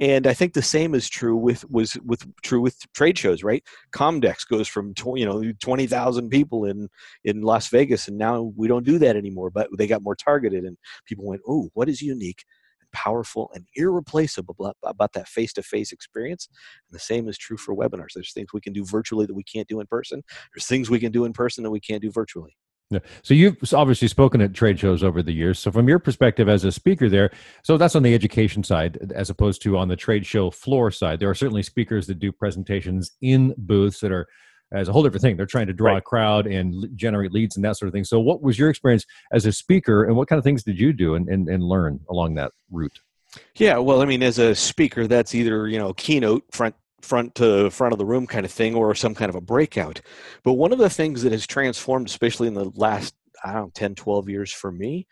and 0.00 0.26
i 0.26 0.34
think 0.34 0.52
the 0.52 0.62
same 0.62 0.94
is 0.94 1.08
true 1.08 1.36
with 1.36 1.68
was 1.70 1.96
with 2.04 2.26
true 2.42 2.60
with 2.60 2.76
trade 2.94 3.18
shows 3.18 3.42
right? 3.42 3.64
Comdex 3.92 4.48
goes 4.48 4.68
from 4.68 4.94
tw- 4.94 5.16
you 5.16 5.26
know 5.26 5.52
20,000 5.60 6.28
people 6.28 6.64
in 6.64 6.88
in 7.24 7.42
las 7.42 7.68
vegas 7.68 8.08
and 8.08 8.16
now 8.16 8.52
we 8.56 8.68
don't 8.68 8.86
do 8.86 8.98
that 8.98 9.16
anymore 9.16 9.50
but 9.50 9.68
they 9.76 9.86
got 9.86 10.02
more 10.02 10.16
targeted 10.16 10.64
and 10.64 10.76
people 11.06 11.26
went 11.26 11.42
oh 11.48 11.68
what 11.74 11.88
is 11.88 12.00
unique 12.00 12.44
and 12.80 12.90
powerful 12.92 13.50
and 13.54 13.66
irreplaceable 13.74 14.54
about, 14.58 14.76
about 14.84 15.12
that 15.12 15.28
face-to-face 15.28 15.92
experience? 15.92 16.48
And 16.88 16.94
the 16.94 17.02
same 17.02 17.28
is 17.28 17.36
true 17.36 17.56
for 17.56 17.74
webinars. 17.74 18.12
There's 18.14 18.32
things 18.32 18.52
we 18.52 18.60
can 18.60 18.72
do 18.72 18.84
virtually 18.84 19.26
that 19.26 19.34
we 19.34 19.42
can't 19.42 19.68
do 19.68 19.80
in 19.80 19.86
person. 19.86 20.22
There's 20.54 20.66
things 20.66 20.88
we 20.88 21.00
can 21.00 21.12
do 21.12 21.24
in 21.24 21.32
person 21.32 21.64
that 21.64 21.70
we 21.70 21.80
can't 21.80 22.00
do 22.02 22.12
virtually 22.12 22.56
Yeah. 22.90 23.00
So 23.22 23.34
you've 23.34 23.56
obviously 23.74 24.08
spoken 24.08 24.40
at 24.40 24.54
trade 24.54 24.78
shows 24.80 25.02
over 25.04 25.22
the 25.22 25.32
years. 25.32 25.58
So 25.58 25.70
from 25.70 25.88
your 25.88 25.98
perspective 25.98 26.48
as 26.48 26.64
a 26.64 26.72
speaker 26.72 27.10
there, 27.10 27.30
so 27.62 27.76
that's 27.76 27.94
on 27.94 28.02
the 28.02 28.14
education 28.14 28.62
side 28.64 29.12
as 29.14 29.28
opposed 29.28 29.60
to 29.62 29.76
on 29.76 29.88
the 29.88 29.96
trade 29.96 30.24
show 30.24 30.50
floor 30.50 30.90
side. 30.90 31.20
There 31.20 31.28
are 31.28 31.34
certainly 31.34 31.62
speakers 31.62 32.06
that 32.06 32.18
do 32.18 32.32
presentations 32.32 33.12
in 33.20 33.54
booths 33.58 34.00
that 34.00 34.10
are 34.10 34.26
as 34.72 34.88
a 34.88 34.92
whole 34.92 35.02
different 35.02 35.22
thing. 35.22 35.36
They're 35.36 35.46
trying 35.46 35.66
to 35.66 35.72
draw 35.74 35.92
Right. 35.92 35.98
a 35.98 36.02
crowd 36.02 36.46
and 36.46 36.74
l- 36.74 36.88
generate 36.94 37.32
leads 37.32 37.56
and 37.56 37.64
that 37.64 37.76
sort 37.76 37.88
of 37.88 37.92
thing. 37.92 38.04
So 38.04 38.20
what 38.20 38.42
was 38.42 38.58
your 38.58 38.70
experience 38.70 39.04
as 39.32 39.44
a 39.46 39.52
speaker 39.52 40.04
and 40.04 40.16
what 40.16 40.28
kind 40.28 40.38
of 40.38 40.44
things 40.44 40.62
did 40.62 40.78
you 40.78 40.92
do 40.94 41.14
and, 41.14 41.28
and, 41.28 41.48
and 41.48 41.62
learn 41.62 42.00
along 42.10 42.34
that 42.34 42.52
route? 42.70 43.00
Yeah, 43.56 43.78
well, 43.78 44.00
I 44.00 44.06
mean, 44.06 44.22
as 44.22 44.38
a 44.38 44.54
speaker, 44.54 45.06
that's 45.06 45.34
either 45.34 45.68
you 45.68 45.78
know 45.78 45.92
keynote 45.92 46.44
front 46.52 46.74
front 47.02 47.34
to 47.36 47.70
front 47.70 47.92
of 47.92 47.98
the 47.98 48.06
room 48.06 48.26
kind 48.26 48.44
of 48.44 48.52
thing, 48.52 48.74
or 48.74 48.94
some 48.94 49.14
kind 49.14 49.28
of 49.28 49.36
a 49.36 49.40
breakout. 49.40 50.00
But 50.42 50.54
one 50.54 50.72
of 50.72 50.78
the 50.78 50.90
things 50.90 51.22
that 51.22 51.32
has 51.32 51.46
transformed, 51.46 52.08
especially 52.08 52.48
in 52.48 52.54
the 52.54 52.70
last 52.74 53.14
I 53.44 53.52
don't 53.52 53.66
know, 53.66 53.70
10, 53.74 53.94
12 53.94 54.28
years 54.28 54.52
for 54.52 54.72
me, 54.72 55.06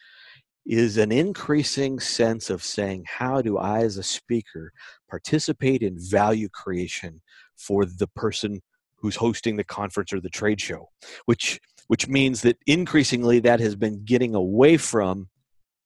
is 0.67 0.97
an 0.97 1.13
increasing 1.13 2.01
sense 2.01 2.51
of 2.51 2.63
saying, 2.63 3.05
how 3.07 3.41
do 3.41 3.57
I, 3.57 3.81
as 3.81 3.99
a 3.99 4.03
speaker, 4.03 4.73
participate 5.09 5.83
in 5.83 5.97
value 5.99 6.49
creation 6.49 7.23
for 7.57 7.85
the 7.85 8.09
person 8.09 8.61
who's 8.97 9.17
hosting 9.17 9.57
the 9.57 9.65
conference 9.65 10.13
or 10.13 10.21
the 10.21 10.29
trade 10.29 10.61
show, 10.61 10.89
which 11.27 11.61
which 11.89 12.09
means 12.09 12.43
that 12.43 12.59
increasingly 12.67 13.39
that 13.41 13.61
has 13.61 13.77
been 13.77 14.05
getting 14.05 14.35
away 14.35 14.77
from 14.77 15.29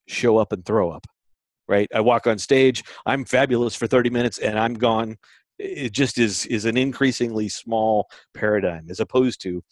show 0.06 0.38
up 0.38 0.52
and 0.52 0.64
throw 0.64 0.90
up 0.90 1.06
right 1.68 1.88
i 1.94 2.00
walk 2.00 2.26
on 2.26 2.38
stage 2.38 2.82
i'm 3.06 3.24
fabulous 3.24 3.76
for 3.76 3.86
30 3.86 4.10
minutes 4.10 4.38
and 4.38 4.58
i'm 4.58 4.74
gone 4.74 5.16
it 5.60 5.92
just 5.92 6.18
is 6.18 6.46
is 6.46 6.64
an 6.64 6.76
increasingly 6.76 7.48
small 7.48 8.08
paradigm 8.34 8.86
as 8.90 9.00
opposed 9.00 9.40
to 9.42 9.62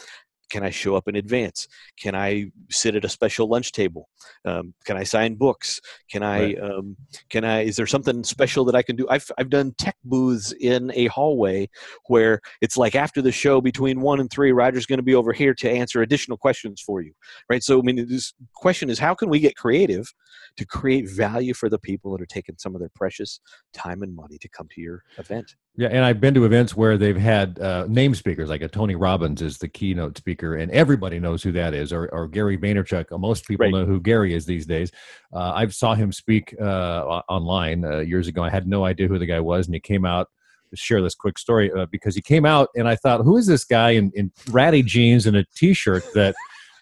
can 0.50 0.62
i 0.62 0.70
show 0.70 0.96
up 0.96 1.08
in 1.08 1.16
advance? 1.16 1.68
Can 2.00 2.14
i 2.14 2.50
sit 2.70 2.94
at 2.94 3.04
a 3.04 3.08
special 3.08 3.48
lunch 3.48 3.72
table? 3.72 4.08
Um, 4.44 4.72
can 4.84 4.96
i 4.96 5.04
sign 5.04 5.34
books? 5.34 5.80
Can 6.10 6.22
i 6.22 6.38
Right. 6.38 6.62
um, 6.62 6.96
can 7.28 7.44
i 7.44 7.60
is 7.62 7.76
there 7.76 7.86
something 7.86 8.24
special 8.24 8.64
that 8.64 8.74
i 8.74 8.82
can 8.82 8.96
do? 8.96 9.06
I've, 9.10 9.30
I've 9.38 9.50
done 9.50 9.74
tech 9.78 9.96
booths 10.04 10.52
in 10.52 10.90
a 10.94 11.06
hallway 11.06 11.68
where 12.06 12.40
it's 12.62 12.76
like 12.76 12.94
after 12.94 13.20
the 13.20 13.32
show 13.32 13.60
between 13.60 14.00
one 14.00 14.20
and 14.20 14.30
three 14.30 14.52
roger's 14.52 14.86
going 14.86 14.98
to 14.98 15.02
be 15.02 15.14
over 15.14 15.32
here 15.32 15.54
to 15.54 15.70
answer 15.70 16.00
additional 16.02 16.38
questions 16.38 16.80
for 16.80 17.02
you 17.02 17.12
right? 17.50 17.62
So 17.62 17.78
i 17.78 17.82
mean 17.82 18.06
this 18.08 18.32
question 18.54 18.88
is 18.90 18.98
how 18.98 19.14
can 19.14 19.28
we 19.28 19.40
get 19.40 19.56
creative 19.56 20.12
to 20.56 20.64
create 20.66 21.08
value 21.08 21.54
for 21.54 21.68
the 21.68 21.78
people 21.78 22.12
that 22.12 22.22
are 22.22 22.26
taking 22.26 22.56
some 22.58 22.74
of 22.74 22.80
their 22.80 22.90
precious 22.94 23.40
time 23.72 24.02
and 24.02 24.14
money 24.14 24.38
to 24.38 24.48
come 24.48 24.68
to 24.74 24.80
your 24.80 25.02
event 25.18 25.56
Yeah, 25.76 25.88
and 25.88 26.04
I've 26.04 26.20
been 26.20 26.34
to 26.34 26.44
events 26.44 26.76
where 26.76 26.98
they've 26.98 27.16
had 27.16 27.58
uh, 27.60 27.86
name 27.88 28.14
speakers, 28.14 28.48
like 28.48 28.62
a 28.62 28.68
Tony 28.68 28.96
Robbins 28.96 29.42
is 29.42 29.58
the 29.58 29.68
keynote 29.68 30.16
speaker, 30.18 30.56
and 30.56 30.72
everybody 30.72 31.20
knows 31.20 31.42
who 31.42 31.52
that 31.52 31.72
is, 31.74 31.92
or, 31.92 32.08
or 32.12 32.26
Gary 32.26 32.58
Vaynerchuk. 32.58 33.12
Uh, 33.12 33.18
Most 33.18 33.46
people 33.46 33.66
Right. 33.66 33.72
know 33.72 33.84
who 33.84 34.00
Gary 34.00 34.34
is 34.34 34.44
these 34.44 34.66
days. 34.66 34.90
Uh, 35.32 35.52
I 35.54 35.68
saw 35.68 35.94
him 35.94 36.10
speak 36.10 36.54
uh, 36.60 37.22
online 37.28 37.84
uh, 37.84 37.98
years 38.00 38.26
ago. 38.26 38.42
I 38.42 38.50
had 38.50 38.66
no 38.66 38.84
idea 38.84 39.06
who 39.06 39.18
the 39.18 39.26
guy 39.26 39.40
was, 39.40 39.66
and 39.66 39.74
he 39.74 39.80
came 39.80 40.04
out. 40.04 40.26
to 40.70 40.76
Share 40.76 41.00
this 41.00 41.14
quick 41.14 41.38
story 41.38 41.70
uh, 41.72 41.86
because 41.90 42.14
he 42.14 42.22
came 42.22 42.44
out, 42.44 42.68
and 42.74 42.88
I 42.88 42.96
thought, 42.96 43.22
who 43.22 43.36
is 43.36 43.46
this 43.46 43.64
guy 43.64 43.90
in, 43.90 44.10
in 44.14 44.32
ratty 44.50 44.82
jeans 44.82 45.26
and 45.26 45.36
a 45.36 45.44
t-shirt 45.54 46.02
that 46.14 46.34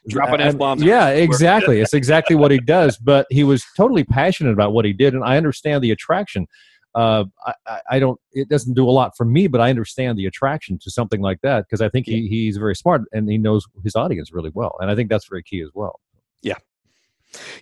Dropping 0.08 0.40
I- 0.40 0.48
F-bombs 0.48 0.82
Yeah, 0.82 1.08
exactly. 1.08 1.80
it's 1.80 1.94
exactly 1.94 2.36
what 2.36 2.50
he 2.50 2.58
does. 2.58 2.96
But 2.96 3.26
he 3.30 3.44
was 3.44 3.64
totally 3.76 4.04
passionate 4.04 4.52
about 4.52 4.72
what 4.72 4.84
he 4.84 4.92
did, 4.92 5.14
and 5.14 5.24
I 5.24 5.36
understand 5.36 5.82
the 5.82 5.90
attraction 5.90 6.46
uh, 6.94 7.24
I, 7.66 7.80
I- 7.90 7.98
don't. 7.98 8.18
It 8.32 8.48
doesn't 8.48 8.72
do 8.74 8.88
a 8.88 8.90
lot 8.90 9.16
for 9.16 9.26
me, 9.26 9.48
but 9.48 9.60
I 9.60 9.68
understand 9.68 10.18
the 10.18 10.24
attraction 10.26 10.78
to 10.78 10.90
something 10.90 11.20
like 11.20 11.40
that 11.42 11.66
because 11.66 11.82
I 11.82 11.90
think 11.90 12.06
he, 12.06 12.26
he's 12.26 12.56
very 12.56 12.74
smart 12.74 13.02
and 13.12 13.28
he 13.30 13.36
knows 13.36 13.66
his 13.84 13.94
audience 13.94 14.32
really 14.32 14.50
well, 14.54 14.76
and 14.80 14.90
I 14.90 14.94
think 14.94 15.10
that's 15.10 15.28
very 15.28 15.42
key 15.42 15.60
as 15.60 15.68
well. 15.74 16.00
Yeah, 16.42 16.56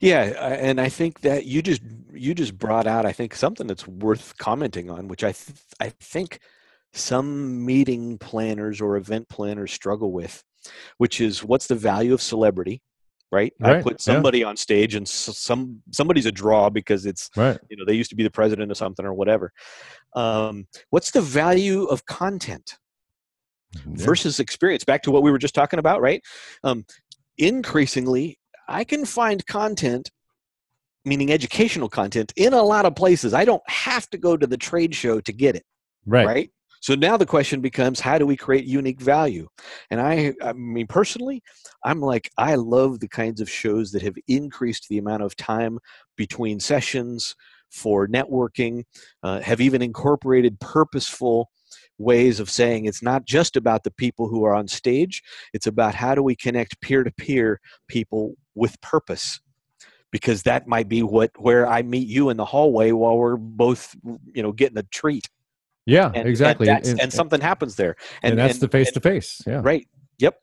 yeah, 0.01 0.23
and 0.61 0.81
I 0.81 0.89
think 0.89 1.23
that 1.23 1.47
you 1.47 1.63
just 1.63 1.83
you 2.13 2.33
just 2.35 2.57
brought 2.57 2.87
out 2.87 3.07
I 3.07 3.13
think 3.13 3.35
something 3.35 3.67
that's 3.67 3.89
worth 3.89 4.39
commenting 4.39 4.89
on, 4.89 5.09
which 5.09 5.25
I 5.25 5.33
th- 5.33 5.59
I 5.81 5.89
think 5.89 6.39
some 6.93 7.65
meeting 7.67 8.19
planners 8.19 8.81
or 8.81 8.97
event 8.97 9.29
planners 9.29 9.73
struggle 9.73 10.13
with, 10.13 10.45
which 10.99 11.21
is 11.21 11.43
what's 11.45 11.67
the 11.67 11.75
value 11.75 12.15
of 12.15 12.23
celebrity, 12.23 12.83
right? 13.33 13.53
I 13.63 13.73
Right, 13.75 13.83
put 13.83 13.93
yeah. 13.95 14.15
somebody 14.15 14.45
on 14.45 14.57
stage 14.57 14.95
and 14.95 15.09
some 15.09 15.83
somebody's 15.93 16.27
a 16.27 16.33
draw 16.33 16.71
because 16.71 17.07
it's 17.07 17.31
Right. 17.37 17.59
you 17.69 17.77
know 17.77 17.85
they 17.85 17.95
used 17.95 18.11
to 18.11 18.17
be 18.17 18.23
the 18.23 18.31
president 18.31 18.71
of 18.71 18.77
something 18.77 19.05
or 19.05 19.15
whatever. 19.15 19.53
Um, 20.15 20.67
what's 20.91 21.11
the 21.11 21.21
value 21.23 21.85
of 21.85 22.07
content? 22.07 22.77
versus 23.87 24.39
experience 24.39 24.85
back 24.85 25.03
to 25.03 25.11
what 25.11 25.23
we 25.25 25.33
were 25.33 25.39
just 25.39 25.53
talking 25.55 25.81
about 25.81 26.01
right 26.01 26.23
um, 26.63 26.85
increasingly 27.39 28.39
i 28.69 28.85
can 28.85 29.05
find 29.05 29.45
content 29.47 30.11
meaning 31.05 31.33
educational 31.33 31.89
content 31.89 32.33
in 32.37 32.53
a 32.53 32.63
lot 32.63 32.87
of 32.87 32.95
places 32.95 33.35
i 33.35 33.45
don't 33.45 33.69
have 33.69 34.09
to 34.11 34.17
go 34.17 34.37
to 34.37 34.47
the 34.47 34.57
trade 34.57 34.95
show 34.95 35.21
to 35.21 35.33
get 35.33 35.57
it 35.57 35.65
Right. 36.07 36.27
right, 36.27 36.51
so 36.85 36.95
now 36.95 37.17
the 37.17 37.25
question 37.25 37.63
becomes 37.63 37.99
how 37.99 38.19
do 38.19 38.27
we 38.27 38.37
create 38.37 38.67
unique 38.67 39.01
value? 39.01 39.49
And 39.91 40.03
i 40.03 40.35
i 40.43 40.53
mean 40.53 40.87
personally 40.87 41.43
i'm 41.83 42.01
like 42.01 42.31
i 42.37 42.57
love 42.57 43.01
the 43.01 43.09
kinds 43.09 43.41
of 43.41 43.49
shows 43.49 43.91
that 43.93 44.03
have 44.03 44.17
increased 44.29 44.89
the 44.91 44.99
amount 44.99 45.23
of 45.23 45.35
time 45.35 45.79
between 46.15 46.61
sessions 46.61 47.37
for 47.71 48.07
networking 48.07 48.85
uh, 49.23 49.41
have 49.41 49.63
even 49.63 49.81
incorporated 49.81 50.61
purposeful 50.61 51.49
ways 51.97 52.39
of 52.39 52.51
saying 52.51 52.85
it's 52.85 53.03
not 53.03 53.25
just 53.25 53.57
about 53.57 53.83
the 53.85 53.91
people 53.93 54.29
who 54.29 54.45
are 54.45 54.55
on 54.55 54.69
stage 54.69 55.23
it's 55.55 55.67
about 55.67 55.95
how 55.95 56.15
do 56.15 56.23
we 56.23 56.37
connect 56.37 56.79
peer-to-peer 56.83 57.61
people 57.89 58.35
with 58.55 58.79
purpose? 58.83 59.41
Because 60.13 60.43
that 60.43 60.69
might 60.69 60.89
be 60.89 61.03
what 61.03 61.31
where 61.39 61.67
i 61.67 61.81
meet 61.81 62.09
you 62.09 62.29
in 62.29 62.37
the 62.37 62.45
hallway 62.45 62.93
while 62.93 63.17
we're 63.17 63.37
both 63.37 63.97
you 64.35 64.43
know 64.43 64.53
getting 64.53 64.79
a 64.79 64.83
treat 64.93 65.29
Yeah. 65.87 66.11
and, 66.15 66.29
exactly. 66.29 66.69
and, 66.69 66.79
that's- 66.85 66.99
and 67.01 67.13
something 67.13 67.41
happens 67.41 67.77
there 67.77 67.97
and 68.23 68.39
that's 68.39 68.59
the 68.59 68.69
face 68.69 68.91
to 68.93 69.01
face. 69.01 69.43
Yeah. 69.47 69.61
right 69.63 69.87
yep 70.19 70.39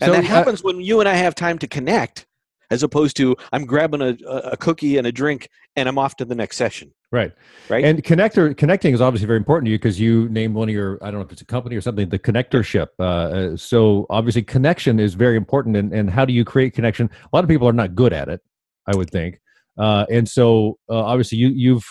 and 0.00 0.08
So, 0.08 0.12
that 0.12 0.24
uh, 0.24 0.26
happens 0.26 0.62
when 0.64 0.80
you 0.80 1.00
and 1.00 1.08
i 1.08 1.14
have 1.14 1.34
time 1.34 1.58
to 1.58 1.66
connect 1.66 2.26
as 2.70 2.82
opposed 2.82 3.16
to 3.18 3.36
i'm 3.52 3.66
grabbing 3.66 4.00
a, 4.02 4.16
a 4.28 4.56
cookie 4.56 4.96
and 4.98 5.06
a 5.06 5.12
drink 5.12 5.48
and 5.76 5.88
i'm 5.88 5.98
off 5.98 6.16
to 6.16 6.24
the 6.24 6.34
next 6.34 6.56
session 6.56 6.92
Right. 7.12 7.32
Right. 7.68 7.84
And 7.84 8.04
connector 8.04 8.56
connecting 8.56 8.94
is 8.94 9.00
obviously 9.00 9.26
very 9.26 9.38
important 9.38 9.66
to 9.66 9.72
you 9.72 9.78
because 9.78 9.98
you 9.98 10.28
named 10.28 10.54
one 10.54 10.68
of 10.68 10.72
your 10.74 10.96
I 11.02 11.06
don't 11.10 11.18
know 11.18 11.26
if 11.26 11.32
it's 11.32 11.42
a 11.42 11.44
company 11.46 11.74
or 11.74 11.80
something 11.80 12.08
the 12.08 12.20
connectorship. 12.20 12.86
Uh, 13.00 13.02
uh, 13.02 13.56
so 13.56 14.06
obviously 14.10 14.42
connection 14.42 15.00
is 15.00 15.14
very 15.14 15.36
important. 15.36 15.76
And 15.76 15.92
and 15.92 16.08
how 16.08 16.24
do 16.24 16.32
you 16.32 16.44
create 16.44 16.72
connection? 16.72 17.10
A 17.24 17.36
lot 17.36 17.42
of 17.42 17.48
people 17.50 17.68
are 17.68 17.72
not 17.72 17.96
good 17.96 18.12
at 18.12 18.28
it. 18.28 18.40
I 18.86 18.94
would 18.94 19.10
think. 19.10 19.40
Uh, 19.76 20.06
and 20.08 20.28
so 20.28 20.78
uh, 20.88 21.02
obviously 21.02 21.38
you 21.38 21.48
you've 21.48 21.84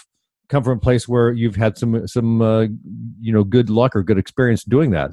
come 0.49 0.63
from 0.63 0.77
a 0.77 0.81
place 0.81 1.07
where 1.07 1.31
you've 1.31 1.55
had 1.55 1.77
some 1.77 2.07
some 2.07 2.41
uh, 2.41 2.61
you 3.19 3.31
know 3.31 3.43
good 3.43 3.69
luck 3.69 3.95
or 3.95 4.03
good 4.03 4.17
experience 4.17 4.63
doing 4.63 4.91
that. 4.91 5.11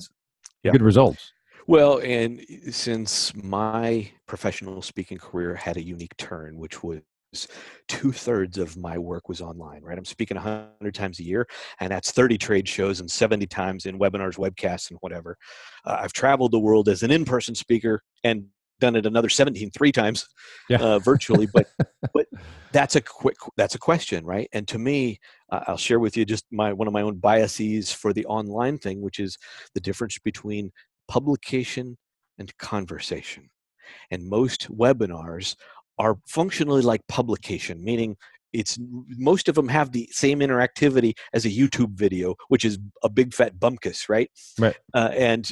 Yeah. 0.63 0.73
Good 0.73 0.83
results. 0.83 1.33
Well, 1.69 1.99
and 1.99 2.45
since 2.71 3.35
my 3.35 4.11
professional 4.27 4.83
speaking 4.83 5.19
career 5.19 5.55
had 5.55 5.77
a 5.77 5.83
unique 5.83 6.17
turn, 6.17 6.59
which 6.59 6.83
was 6.83 7.03
two 7.89 8.13
thirds 8.13 8.57
of 8.57 8.77
my 8.77 8.97
work 8.99 9.29
was 9.29 9.41
online, 9.41 9.83
right? 9.83 9.99
I'm 9.99 10.05
speaking 10.05 10.37
100 10.37 10.95
times 10.95 11.19
a 11.19 11.25
year, 11.25 11.47
and 11.81 11.91
that's 11.91 12.13
30 12.13 12.39
trade 12.39 12.69
shows 12.69 13.01
and 13.01 13.11
70 13.11 13.47
times 13.47 13.87
in 13.87 13.99
webinars, 13.99 14.39
webcasts, 14.39 14.91
and 14.91 14.99
whatever. 15.01 15.37
Uh, 15.85 15.99
I've 16.01 16.13
traveled 16.13 16.53
the 16.53 16.59
world 16.59 16.89
as 16.89 17.03
an 17.03 17.11
in 17.11 17.25
person 17.25 17.55
speaker 17.55 18.01
and 18.25 18.47
done 18.81 18.97
it 18.97 19.07
another 19.07 19.29
17 19.29 19.71
three 19.71 19.93
times 19.93 20.29
yeah. 20.69 20.79
uh, 20.79 20.99
virtually 20.99 21.47
but 21.53 21.67
but 22.15 22.27
that's 22.73 22.97
a 22.97 23.01
quick 23.01 23.37
that's 23.57 23.75
a 23.75 23.79
question 23.79 24.25
right 24.25 24.49
and 24.53 24.69
to 24.69 24.79
me 24.79 25.19
uh, 25.51 25.61
i'll 25.67 25.77
share 25.77 26.01
with 26.01 26.17
you 26.17 26.25
just 26.25 26.45
my 26.51 26.73
one 26.73 26.87
of 26.87 26.95
my 26.95 27.03
own 27.03 27.17
biases 27.17 27.93
for 27.93 28.13
the 28.13 28.27
online 28.27 28.79
thing 28.79 29.01
which 29.01 29.19
is 29.19 29.39
the 29.75 29.81
difference 29.81 30.19
between 30.19 30.71
publication 31.09 31.97
and 32.39 32.57
conversation 32.59 33.49
and 34.11 34.29
most 34.29 34.71
webinars 34.71 35.57
are 35.99 36.19
functionally 36.27 36.83
like 36.83 37.07
publication, 37.09 37.83
meaning 37.83 38.17
it's 38.53 38.79
most 39.09 39.49
of 39.49 39.55
them 39.55 39.69
have 39.69 39.93
the 39.93 40.09
same 40.13 40.41
interactivity 40.41 41.15
as 41.33 41.45
a 41.45 41.51
YouTube 41.51 41.93
video, 41.93 42.35
which 42.49 42.65
is 42.65 42.79
a 43.03 43.09
big 43.09 43.35
fat 43.35 43.57
bumpkus, 43.59 44.09
right? 44.09 44.31
Right. 44.59 44.77
Uh, 44.95 45.11
and 45.13 45.51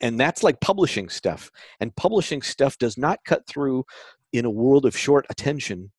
and 0.00 0.18
that's 0.18 0.42
like 0.42 0.60
publishing 0.60 1.08
stuff. 1.08 1.50
And 1.80 1.94
publishing 1.96 2.42
stuff 2.42 2.78
does 2.78 2.98
not 2.98 3.20
cut 3.24 3.46
through 3.46 3.84
in 4.32 4.44
a 4.44 4.50
world 4.50 4.86
of 4.86 4.96
short 4.96 5.26
attention 5.30 5.92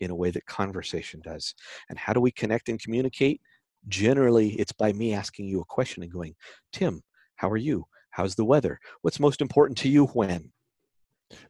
in 0.00 0.10
a 0.10 0.14
way 0.14 0.30
that 0.30 0.46
conversation 0.46 1.20
does. 1.22 1.54
And 1.88 1.98
how 1.98 2.12
do 2.12 2.20
we 2.20 2.30
connect 2.30 2.68
and 2.68 2.80
communicate? 2.80 3.40
Generally, 3.88 4.50
it's 4.60 4.72
by 4.72 4.92
me 4.92 5.14
asking 5.14 5.46
you 5.46 5.60
a 5.60 5.64
question 5.64 6.02
and 6.02 6.12
going, 6.12 6.34
Tim, 6.72 7.02
how 7.36 7.50
are 7.50 7.56
you? 7.56 7.86
How's 8.10 8.34
the 8.34 8.44
weather? 8.44 8.78
What's 9.02 9.20
most 9.20 9.40
important 9.40 9.78
to 9.78 9.88
you 9.88 10.06
when? 10.06 10.52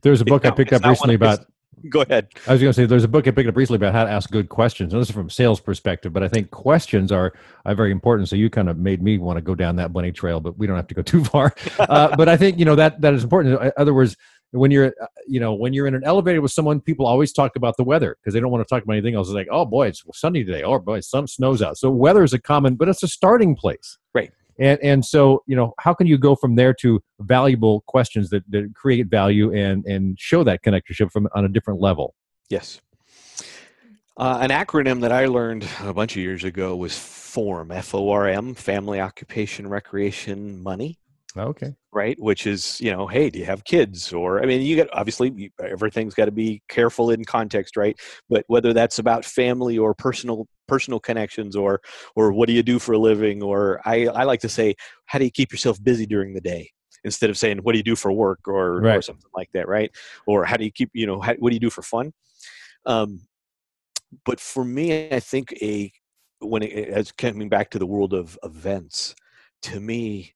There's 0.02 0.20
a 0.20 0.24
book 0.24 0.44
I 0.44 0.50
picked 0.50 0.72
up 0.72 0.84
recently 0.84 1.14
about 1.14 1.40
go 1.88 2.02
ahead. 2.02 2.28
I 2.46 2.52
was 2.52 2.60
going 2.60 2.70
to 2.70 2.74
say 2.74 2.86
there's 2.86 3.04
a 3.04 3.08
book 3.08 3.26
I 3.28 3.30
picked 3.30 3.48
up 3.48 3.56
recently 3.56 3.76
about 3.76 3.94
how 3.94 4.04
to 4.04 4.10
ask 4.10 4.30
good 4.30 4.48
questions. 4.48 4.92
And 4.92 5.00
this 5.00 5.08
is 5.08 5.14
from 5.14 5.30
sales 5.30 5.60
perspective, 5.60 6.12
but 6.12 6.22
I 6.22 6.28
think 6.28 6.50
questions 6.50 7.12
are, 7.12 7.32
are 7.64 7.74
very 7.74 7.92
important. 7.92 8.28
So 8.28 8.36
you 8.36 8.50
kind 8.50 8.68
of 8.68 8.78
made 8.78 9.02
me 9.02 9.18
want 9.18 9.36
to 9.36 9.42
go 9.42 9.54
down 9.54 9.76
that 9.76 9.92
bunny 9.92 10.12
trail, 10.12 10.40
but 10.40 10.58
we 10.58 10.66
don't 10.66 10.76
have 10.76 10.88
to 10.88 10.94
go 10.94 11.02
too 11.02 11.24
far. 11.24 11.54
Uh, 11.78 12.14
but 12.16 12.28
I 12.28 12.36
think 12.36 12.58
you 12.58 12.64
know 12.64 12.74
that 12.74 13.00
that 13.02 13.14
is 13.14 13.22
important. 13.22 13.60
In 13.60 13.72
other 13.76 13.94
words, 13.94 14.16
when 14.50 14.70
you're 14.70 14.86
uh, 14.86 15.06
you 15.28 15.38
know 15.38 15.54
when 15.54 15.72
you're 15.72 15.86
in 15.86 15.94
an 15.94 16.02
elevator 16.04 16.40
with 16.40 16.50
someone, 16.50 16.80
people 16.80 17.06
always 17.06 17.32
talk 17.32 17.54
about 17.54 17.76
the 17.76 17.84
weather 17.84 18.16
because 18.18 18.34
they 18.34 18.40
don't 18.40 18.50
want 18.50 18.66
to 18.66 18.74
talk 18.74 18.82
about 18.82 18.94
anything 18.94 19.14
else. 19.14 19.28
It's 19.28 19.34
like, 19.34 19.46
oh 19.50 19.64
boy, 19.64 19.88
it's 19.88 20.02
sunny 20.14 20.42
today. 20.42 20.62
Oh 20.62 20.78
boy, 20.78 21.00
some 21.00 21.26
snows 21.26 21.62
out. 21.62 21.78
So 21.78 21.90
weather 21.90 22.24
is 22.24 22.32
a 22.32 22.40
common, 22.40 22.74
but 22.74 22.88
it's 22.88 23.02
a 23.02 23.08
starting 23.08 23.54
place. 23.54 23.98
Right 24.14 24.32
and 24.58 24.78
and 24.82 25.04
so 25.04 25.42
you 25.46 25.56
know 25.56 25.72
how 25.80 25.92
can 25.94 26.06
you 26.06 26.18
go 26.18 26.34
from 26.34 26.56
there 26.56 26.74
to 26.74 27.00
valuable 27.20 27.82
questions 27.86 28.30
that, 28.30 28.42
that 28.50 28.72
create 28.74 29.06
value 29.06 29.52
and 29.54 29.84
and 29.86 30.18
show 30.18 30.44
that 30.44 30.62
connectorship 30.62 31.10
from 31.10 31.28
on 31.34 31.44
a 31.44 31.48
different 31.48 31.80
level 31.80 32.14
yes 32.48 32.80
uh, 34.18 34.38
an 34.40 34.50
acronym 34.50 35.00
that 35.00 35.12
i 35.12 35.26
learned 35.26 35.68
a 35.80 35.92
bunch 35.92 36.12
of 36.16 36.22
years 36.22 36.44
ago 36.44 36.76
was 36.76 36.98
form 36.98 37.70
f-o-r-m 37.70 38.54
family 38.54 39.00
occupation 39.00 39.66
recreation 39.66 40.62
money 40.62 40.98
Okay. 41.38 41.74
Right, 41.92 42.16
which 42.18 42.46
is 42.46 42.80
you 42.80 42.90
know, 42.90 43.06
hey, 43.06 43.30
do 43.30 43.38
you 43.38 43.44
have 43.44 43.64
kids? 43.64 44.12
Or 44.12 44.42
I 44.42 44.46
mean, 44.46 44.62
you 44.62 44.76
get 44.76 44.88
obviously 44.92 45.32
you, 45.34 45.50
everything's 45.62 46.14
got 46.14 46.26
to 46.26 46.30
be 46.30 46.62
careful 46.68 47.10
in 47.10 47.24
context, 47.24 47.76
right? 47.76 47.98
But 48.28 48.44
whether 48.48 48.72
that's 48.72 48.98
about 48.98 49.24
family 49.24 49.78
or 49.78 49.94
personal 49.94 50.46
personal 50.66 51.00
connections, 51.00 51.56
or 51.56 51.80
or 52.14 52.32
what 52.32 52.48
do 52.48 52.52
you 52.52 52.62
do 52.62 52.78
for 52.78 52.92
a 52.92 52.98
living, 52.98 53.42
or 53.42 53.80
I 53.84 54.06
I 54.06 54.24
like 54.24 54.40
to 54.40 54.48
say, 54.48 54.74
how 55.06 55.18
do 55.18 55.24
you 55.24 55.30
keep 55.30 55.52
yourself 55.52 55.82
busy 55.82 56.06
during 56.06 56.34
the 56.34 56.40
day? 56.40 56.70
Instead 57.04 57.30
of 57.30 57.38
saying, 57.38 57.58
what 57.58 57.72
do 57.72 57.78
you 57.78 57.84
do 57.84 57.96
for 57.96 58.10
work, 58.12 58.40
or 58.46 58.80
right. 58.80 58.96
or 58.96 59.02
something 59.02 59.30
like 59.34 59.50
that, 59.52 59.68
right? 59.68 59.90
Or 60.26 60.44
how 60.44 60.56
do 60.56 60.64
you 60.64 60.72
keep 60.72 60.90
you 60.92 61.06
know, 61.06 61.20
how, 61.20 61.34
what 61.34 61.50
do 61.50 61.54
you 61.54 61.60
do 61.60 61.70
for 61.70 61.82
fun? 61.82 62.12
Um, 62.84 63.20
but 64.24 64.40
for 64.40 64.64
me, 64.64 65.08
I 65.10 65.20
think 65.20 65.52
a 65.62 65.92
when 66.40 66.62
it, 66.62 66.88
as 66.88 67.12
coming 67.12 67.48
back 67.48 67.70
to 67.70 67.78
the 67.78 67.86
world 67.86 68.12
of 68.12 68.38
events, 68.42 69.14
to 69.62 69.80
me 69.80 70.34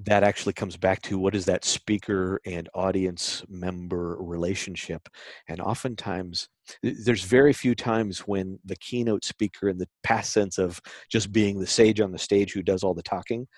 that 0.00 0.22
actually 0.22 0.52
comes 0.52 0.76
back 0.76 1.02
to 1.02 1.18
what 1.18 1.34
is 1.34 1.44
that 1.46 1.64
speaker 1.64 2.40
and 2.46 2.68
audience 2.74 3.42
member 3.48 4.16
relationship. 4.20 5.08
And 5.48 5.60
oftentimes 5.60 6.48
there's 6.82 7.24
very 7.24 7.52
few 7.52 7.74
times 7.74 8.20
when 8.20 8.58
the 8.64 8.76
keynote 8.76 9.24
speaker 9.24 9.68
in 9.68 9.78
the 9.78 9.88
past 10.04 10.32
sense 10.32 10.58
of 10.58 10.80
just 11.10 11.32
being 11.32 11.58
the 11.58 11.66
sage 11.66 12.00
on 12.00 12.12
the 12.12 12.18
stage 12.18 12.52
who 12.52 12.62
does 12.62 12.84
all 12.84 12.94
the 12.94 13.02
talking 13.02 13.48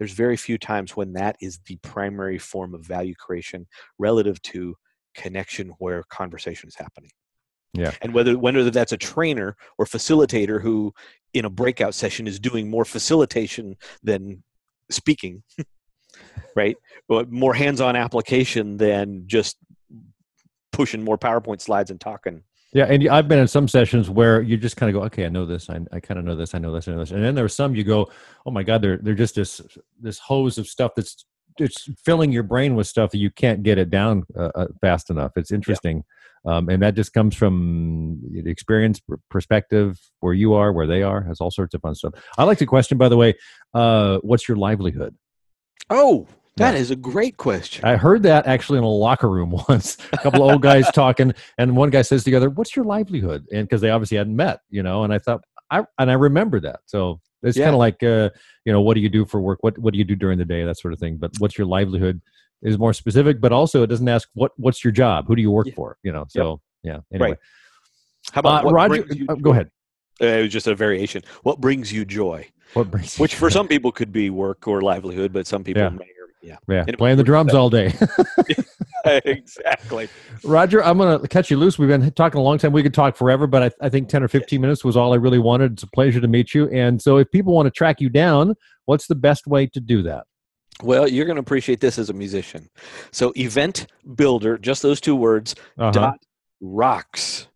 there's 0.00 0.12
very 0.12 0.36
few 0.36 0.58
times 0.58 0.96
when 0.96 1.12
that 1.12 1.36
is 1.40 1.60
the 1.66 1.76
primary 1.82 2.38
form 2.38 2.74
of 2.74 2.84
value 2.84 3.14
creation 3.14 3.66
relative 3.98 4.40
to 4.42 4.74
connection 5.14 5.74
where 5.78 6.02
conversation 6.08 6.68
is 6.68 6.74
happening. 6.74 7.10
Yeah. 7.74 7.92
And 8.00 8.14
whether 8.14 8.36
whether 8.36 8.68
that's 8.70 8.92
a 8.92 8.96
trainer 8.96 9.56
or 9.78 9.84
facilitator 9.84 10.60
who 10.60 10.92
in 11.34 11.44
a 11.44 11.50
breakout 11.50 11.94
session 11.94 12.26
is 12.26 12.40
doing 12.40 12.68
more 12.68 12.86
facilitation 12.86 13.76
than 14.02 14.42
speaking 14.90 15.42
right? 16.54 16.76
But 17.08 17.30
more 17.30 17.54
hands-on 17.54 17.96
application 17.96 18.76
than 18.76 19.24
just 19.26 19.56
pushing 20.72 21.02
more 21.02 21.18
PowerPoint 21.18 21.60
slides 21.60 21.90
and 21.90 22.00
talking. 22.00 22.42
Yeah, 22.72 22.84
and 22.84 23.08
I've 23.08 23.26
been 23.26 23.40
in 23.40 23.48
some 23.48 23.66
sessions 23.66 24.08
where 24.08 24.40
you 24.40 24.56
just 24.56 24.76
kind 24.76 24.94
of 24.94 25.00
go, 25.00 25.04
okay, 25.06 25.26
I 25.26 25.28
know 25.28 25.44
this, 25.44 25.68
I, 25.68 25.80
I 25.92 25.98
kind 25.98 26.20
of 26.20 26.24
know 26.24 26.36
this, 26.36 26.54
I 26.54 26.58
know 26.58 26.72
this, 26.72 26.86
I 26.86 26.92
know 26.92 27.00
this, 27.00 27.10
and 27.10 27.22
then 27.22 27.34
there 27.34 27.44
are 27.44 27.48
some 27.48 27.74
you 27.74 27.82
go, 27.82 28.08
oh 28.46 28.50
my 28.52 28.62
god, 28.62 28.80
they're 28.80 28.98
they're 28.98 29.14
just 29.14 29.34
this 29.34 29.60
this 30.00 30.18
hose 30.20 30.56
of 30.56 30.68
stuff 30.68 30.92
that's 30.94 31.24
it's 31.58 31.90
filling 32.04 32.30
your 32.30 32.44
brain 32.44 32.76
with 32.76 32.86
stuff 32.86 33.10
that 33.10 33.18
you 33.18 33.30
can't 33.30 33.64
get 33.64 33.76
it 33.76 33.90
down 33.90 34.22
uh, 34.38 34.50
uh 34.54 34.66
fast 34.80 35.10
enough. 35.10 35.32
It's 35.34 35.50
interesting, 35.50 36.04
yeah. 36.44 36.58
um, 36.58 36.68
and 36.68 36.80
that 36.80 36.94
just 36.94 37.12
comes 37.12 37.34
from 37.34 38.20
the 38.30 38.48
experience, 38.48 39.00
perspective, 39.30 39.98
where 40.20 40.34
you 40.34 40.54
are, 40.54 40.72
where 40.72 40.86
they 40.86 41.02
are, 41.02 41.22
has 41.22 41.40
all 41.40 41.50
sorts 41.50 41.74
of 41.74 41.80
fun 41.80 41.96
stuff. 41.96 42.14
I 42.38 42.44
like 42.44 42.58
the 42.58 42.66
question, 42.66 42.98
by 42.98 43.08
the 43.08 43.16
way, 43.16 43.34
uh, 43.74 44.18
what's 44.22 44.46
your 44.46 44.56
livelihood? 44.56 45.16
Oh, 45.90 46.26
that 46.56 46.74
yeah. 46.74 46.80
is 46.80 46.90
a 46.90 46.96
great 46.96 47.36
question. 47.36 47.84
I 47.84 47.96
heard 47.96 48.22
that 48.24 48.46
actually 48.46 48.78
in 48.78 48.84
a 48.84 48.88
locker 48.88 49.28
room 49.28 49.50
once. 49.68 49.96
A 50.12 50.18
couple 50.18 50.44
of 50.44 50.52
old 50.52 50.62
guys 50.62 50.90
talking, 50.94 51.32
and 51.58 51.76
one 51.76 51.90
guy 51.90 52.02
says 52.02 52.24
to 52.24 52.30
the 52.30 52.36
other, 52.36 52.50
"What's 52.50 52.76
your 52.76 52.84
livelihood?" 52.84 53.46
And 53.52 53.66
because 53.66 53.80
they 53.80 53.90
obviously 53.90 54.18
hadn't 54.18 54.36
met, 54.36 54.60
you 54.68 54.82
know. 54.82 55.04
And 55.04 55.12
I 55.12 55.18
thought, 55.18 55.42
I 55.70 55.84
and 55.98 56.10
I 56.10 56.14
remember 56.14 56.60
that. 56.60 56.80
So 56.86 57.20
it's 57.42 57.56
yeah. 57.56 57.64
kind 57.64 57.74
of 57.74 57.78
like, 57.78 58.02
uh, 58.02 58.30
you 58.64 58.72
know, 58.72 58.80
what 58.80 58.94
do 58.94 59.00
you 59.00 59.08
do 59.08 59.24
for 59.24 59.40
work? 59.40 59.58
What 59.62 59.78
what 59.78 59.92
do 59.92 59.98
you 59.98 60.04
do 60.04 60.16
during 60.16 60.38
the 60.38 60.44
day? 60.44 60.64
That 60.64 60.78
sort 60.78 60.92
of 60.92 61.00
thing. 61.00 61.16
But 61.16 61.32
what's 61.38 61.56
your 61.56 61.66
livelihood 61.66 62.20
is 62.62 62.78
more 62.78 62.92
specific, 62.92 63.40
but 63.40 63.52
also 63.52 63.82
it 63.82 63.86
doesn't 63.86 64.08
ask 64.08 64.28
what 64.34 64.52
what's 64.56 64.84
your 64.84 64.92
job? 64.92 65.26
Who 65.28 65.36
do 65.36 65.42
you 65.42 65.50
work 65.50 65.68
yeah. 65.68 65.74
for? 65.74 65.96
You 66.02 66.12
know. 66.12 66.26
So 66.28 66.60
yep. 66.82 66.96
yeah. 67.10 67.16
Anyway. 67.16 67.30
Right. 67.30 67.38
How 68.32 68.40
about 68.40 68.66
uh, 68.66 68.70
Roger? 68.70 69.06
Uh, 69.28 69.34
go 69.36 69.50
ahead. 69.52 69.70
It 70.20 70.42
was 70.42 70.52
just 70.52 70.66
a 70.66 70.74
variation. 70.74 71.22
What 71.42 71.60
brings 71.60 71.90
you 71.90 72.04
joy? 72.04 72.46
What 72.74 72.90
brings 72.90 73.18
Which 73.18 73.34
for 73.34 73.50
some 73.50 73.66
people 73.68 73.92
could 73.92 74.12
be 74.12 74.30
work 74.30 74.68
or 74.68 74.80
livelihood, 74.80 75.32
but 75.32 75.46
some 75.46 75.64
people 75.64 75.82
yeah. 75.82 75.88
may 75.90 76.06
yeah 76.42 76.56
yeah 76.68 76.84
playing 76.96 77.18
the 77.18 77.22
drums 77.22 77.52
all 77.52 77.68
day 77.68 77.92
exactly 79.04 80.08
roger 80.42 80.82
i'm 80.82 80.96
gonna 80.96 81.26
catch 81.28 81.50
you 81.50 81.56
loose 81.58 81.78
we've 81.78 81.88
been 81.88 82.10
talking 82.12 82.40
a 82.40 82.42
long 82.42 82.56
time 82.56 82.72
we 82.72 82.82
could 82.82 82.94
talk 82.94 83.14
forever 83.14 83.46
but 83.46 83.62
i, 83.62 83.70
I 83.86 83.88
think 83.90 84.08
10 84.08 84.22
or 84.22 84.28
15 84.28 84.56
yes. 84.56 84.60
minutes 84.60 84.84
was 84.84 84.96
all 84.96 85.12
i 85.12 85.16
really 85.16 85.38
wanted 85.38 85.72
it's 85.72 85.82
a 85.82 85.86
pleasure 85.88 86.18
to 86.18 86.28
meet 86.28 86.54
you 86.54 86.66
and 86.70 87.00
so 87.00 87.18
if 87.18 87.30
people 87.30 87.52
want 87.52 87.66
to 87.66 87.70
track 87.70 88.00
you 88.00 88.08
down 88.08 88.54
what's 88.86 89.06
the 89.06 89.14
best 89.14 89.46
way 89.46 89.66
to 89.66 89.80
do 89.80 90.02
that 90.02 90.24
well, 90.82 91.06
you're 91.06 91.26
going 91.26 91.36
to 91.36 91.40
appreciate 91.40 91.80
this 91.80 91.98
as 91.98 92.08
a 92.08 92.12
musician. 92.14 92.68
So, 93.12 93.32
event 93.36 93.86
builder, 94.14 94.56
just 94.56 94.82
those 94.82 95.00
two 95.00 95.14
words, 95.14 95.54
uh-huh. 95.78 95.90
dot 95.90 96.18
rocks. 96.60 97.48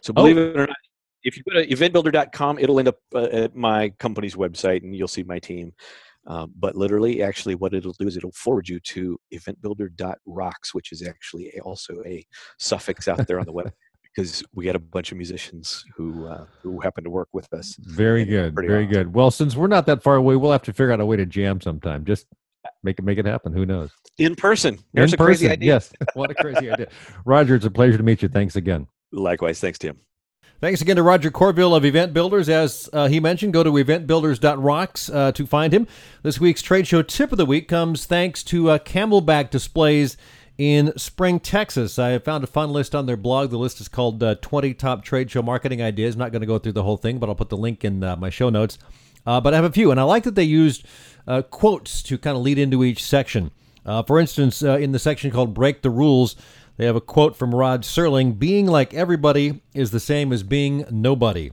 So, 0.00 0.12
believe 0.12 0.38
oh. 0.38 0.50
it 0.50 0.56
or 0.56 0.66
not, 0.66 0.76
if 1.24 1.36
you 1.36 1.42
go 1.42 1.60
to 1.60 1.66
eventbuilder.com, 1.66 2.58
it'll 2.58 2.78
end 2.78 2.88
up 2.88 2.98
uh, 3.14 3.24
at 3.24 3.56
my 3.56 3.90
company's 3.98 4.34
website 4.34 4.82
and 4.82 4.94
you'll 4.94 5.08
see 5.08 5.22
my 5.22 5.38
team. 5.38 5.72
Um, 6.26 6.52
but 6.58 6.76
literally, 6.76 7.22
actually, 7.22 7.54
what 7.54 7.72
it'll 7.72 7.94
do 7.94 8.06
is 8.06 8.16
it'll 8.16 8.32
forward 8.32 8.68
you 8.68 8.78
to 8.80 9.18
eventbuilder.rocks, 9.32 10.74
which 10.74 10.92
is 10.92 11.06
actually 11.06 11.50
a, 11.56 11.60
also 11.60 11.94
a 12.04 12.24
suffix 12.58 13.08
out 13.08 13.26
there 13.26 13.40
on 13.40 13.46
the 13.46 13.52
web 13.52 13.72
because 14.14 14.42
we 14.54 14.66
had 14.66 14.76
a 14.76 14.80
bunch 14.80 15.10
of 15.10 15.16
musicians 15.16 15.84
who 15.96 16.26
uh, 16.26 16.44
who 16.62 16.80
happen 16.80 17.02
to 17.04 17.10
work 17.10 17.28
with 17.32 17.50
us. 17.54 17.76
Very 17.80 18.26
good, 18.26 18.54
very 18.54 18.84
awesome. 18.84 18.92
good. 18.92 19.14
Well, 19.14 19.30
since 19.30 19.56
we're 19.56 19.68
not 19.68 19.86
that 19.86 20.02
far 20.02 20.16
away, 20.16 20.36
we'll 20.36 20.52
have 20.52 20.62
to 20.64 20.72
figure 20.72 20.92
out 20.92 21.00
a 21.00 21.06
way 21.06 21.16
to 21.16 21.24
jam 21.24 21.62
sometime. 21.62 22.04
Just 22.04 22.26
make 22.82 22.98
it 22.98 23.04
make 23.04 23.18
it 23.18 23.24
happen. 23.24 23.54
Who 23.54 23.64
knows? 23.64 23.90
In 24.18 24.34
person. 24.34 24.78
There's 24.92 25.12
In 25.12 25.14
a 25.14 25.18
person, 25.18 25.26
crazy 25.26 25.48
idea. 25.48 25.74
Yes, 25.74 25.92
what 26.14 26.30
a 26.30 26.34
crazy 26.34 26.70
idea. 26.70 26.88
Roger, 27.24 27.54
it's 27.54 27.64
a 27.64 27.70
pleasure 27.70 27.96
to 27.96 28.02
meet 28.02 28.20
you. 28.20 28.28
Thanks 28.28 28.56
again. 28.56 28.86
Likewise. 29.12 29.60
Thanks, 29.60 29.78
Tim. 29.78 29.98
Thanks 30.60 30.80
again 30.80 30.96
to 30.96 31.04
Roger 31.04 31.30
Courville 31.30 31.76
of 31.76 31.84
Event 31.84 32.12
Builders. 32.12 32.48
As 32.48 32.90
uh, 32.92 33.06
he 33.06 33.20
mentioned, 33.20 33.52
go 33.52 33.62
to 33.62 33.70
eventbuilders.rocks 33.70 35.08
uh, 35.08 35.30
to 35.30 35.46
find 35.46 35.72
him. 35.72 35.86
This 36.24 36.40
week's 36.40 36.62
trade 36.62 36.88
show 36.88 37.00
tip 37.00 37.30
of 37.30 37.38
the 37.38 37.46
week 37.46 37.68
comes 37.68 38.06
thanks 38.06 38.42
to 38.42 38.70
uh, 38.70 38.78
Camelback 38.80 39.50
Displays 39.50 40.16
in 40.58 40.98
Spring, 40.98 41.38
Texas. 41.38 41.96
I 41.96 42.18
found 42.18 42.42
a 42.42 42.48
fun 42.48 42.70
list 42.70 42.92
on 42.96 43.06
their 43.06 43.16
blog. 43.16 43.50
The 43.50 43.56
list 43.56 43.80
is 43.80 43.86
called 43.86 44.20
uh, 44.20 44.34
20 44.42 44.74
Top 44.74 45.04
Trade 45.04 45.30
Show 45.30 45.42
Marketing 45.42 45.80
Ideas. 45.80 46.16
not 46.16 46.32
going 46.32 46.40
to 46.40 46.46
go 46.46 46.58
through 46.58 46.72
the 46.72 46.82
whole 46.82 46.96
thing, 46.96 47.20
but 47.20 47.28
I'll 47.28 47.36
put 47.36 47.50
the 47.50 47.56
link 47.56 47.84
in 47.84 48.02
uh, 48.02 48.16
my 48.16 48.28
show 48.28 48.50
notes. 48.50 48.78
Uh, 49.24 49.40
but 49.40 49.54
I 49.54 49.56
have 49.58 49.64
a 49.64 49.70
few, 49.70 49.92
and 49.92 50.00
I 50.00 50.02
like 50.02 50.24
that 50.24 50.34
they 50.34 50.42
used 50.42 50.84
quotes 51.50 52.02
to 52.02 52.18
kind 52.18 52.36
of 52.36 52.42
lead 52.42 52.58
into 52.58 52.82
each 52.82 53.04
section. 53.04 53.52
for 54.08 54.18
instance, 54.18 54.60
in 54.60 54.90
the 54.90 54.98
section 54.98 55.30
called 55.30 55.54
Break 55.54 55.82
the 55.82 55.90
Rules, 55.90 56.34
They 56.78 56.86
have 56.86 56.96
a 56.96 57.00
quote 57.00 57.36
from 57.36 57.54
Rod 57.54 57.82
Serling 57.82 58.38
Being 58.38 58.66
like 58.66 58.94
everybody 58.94 59.62
is 59.74 59.90
the 59.90 60.00
same 60.00 60.32
as 60.32 60.44
being 60.44 60.84
nobody. 60.90 61.50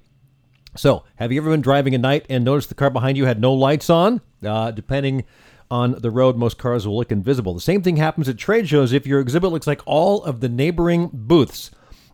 So, 0.77 1.03
have 1.15 1.31
you 1.31 1.41
ever 1.41 1.49
been 1.49 1.61
driving 1.61 1.95
at 1.95 2.01
night 2.01 2.27
and 2.29 2.45
noticed 2.45 2.69
the 2.69 2.75
car 2.75 2.91
behind 2.91 3.17
you 3.17 3.25
had 3.25 3.41
no 3.41 3.51
lights 3.51 3.89
on? 3.89 4.21
Uh, 4.45 4.69
depending 4.69 5.23
on 5.71 5.93
the 5.93 6.11
road, 6.11 6.37
most 6.37 6.59
cars 6.59 6.85
will 6.85 6.97
look 6.97 7.11
invisible. 7.11 7.55
The 7.55 7.61
same 7.61 7.81
thing 7.81 7.97
happens 7.97 8.29
at 8.29 8.37
trade 8.37 8.69
shows 8.69 8.93
if 8.93 9.07
your 9.07 9.19
exhibit 9.19 9.51
looks 9.51 9.65
like 9.65 9.81
all 9.87 10.23
of 10.23 10.41
the 10.41 10.49
neighboring 10.49 11.09
booths. 11.11 11.71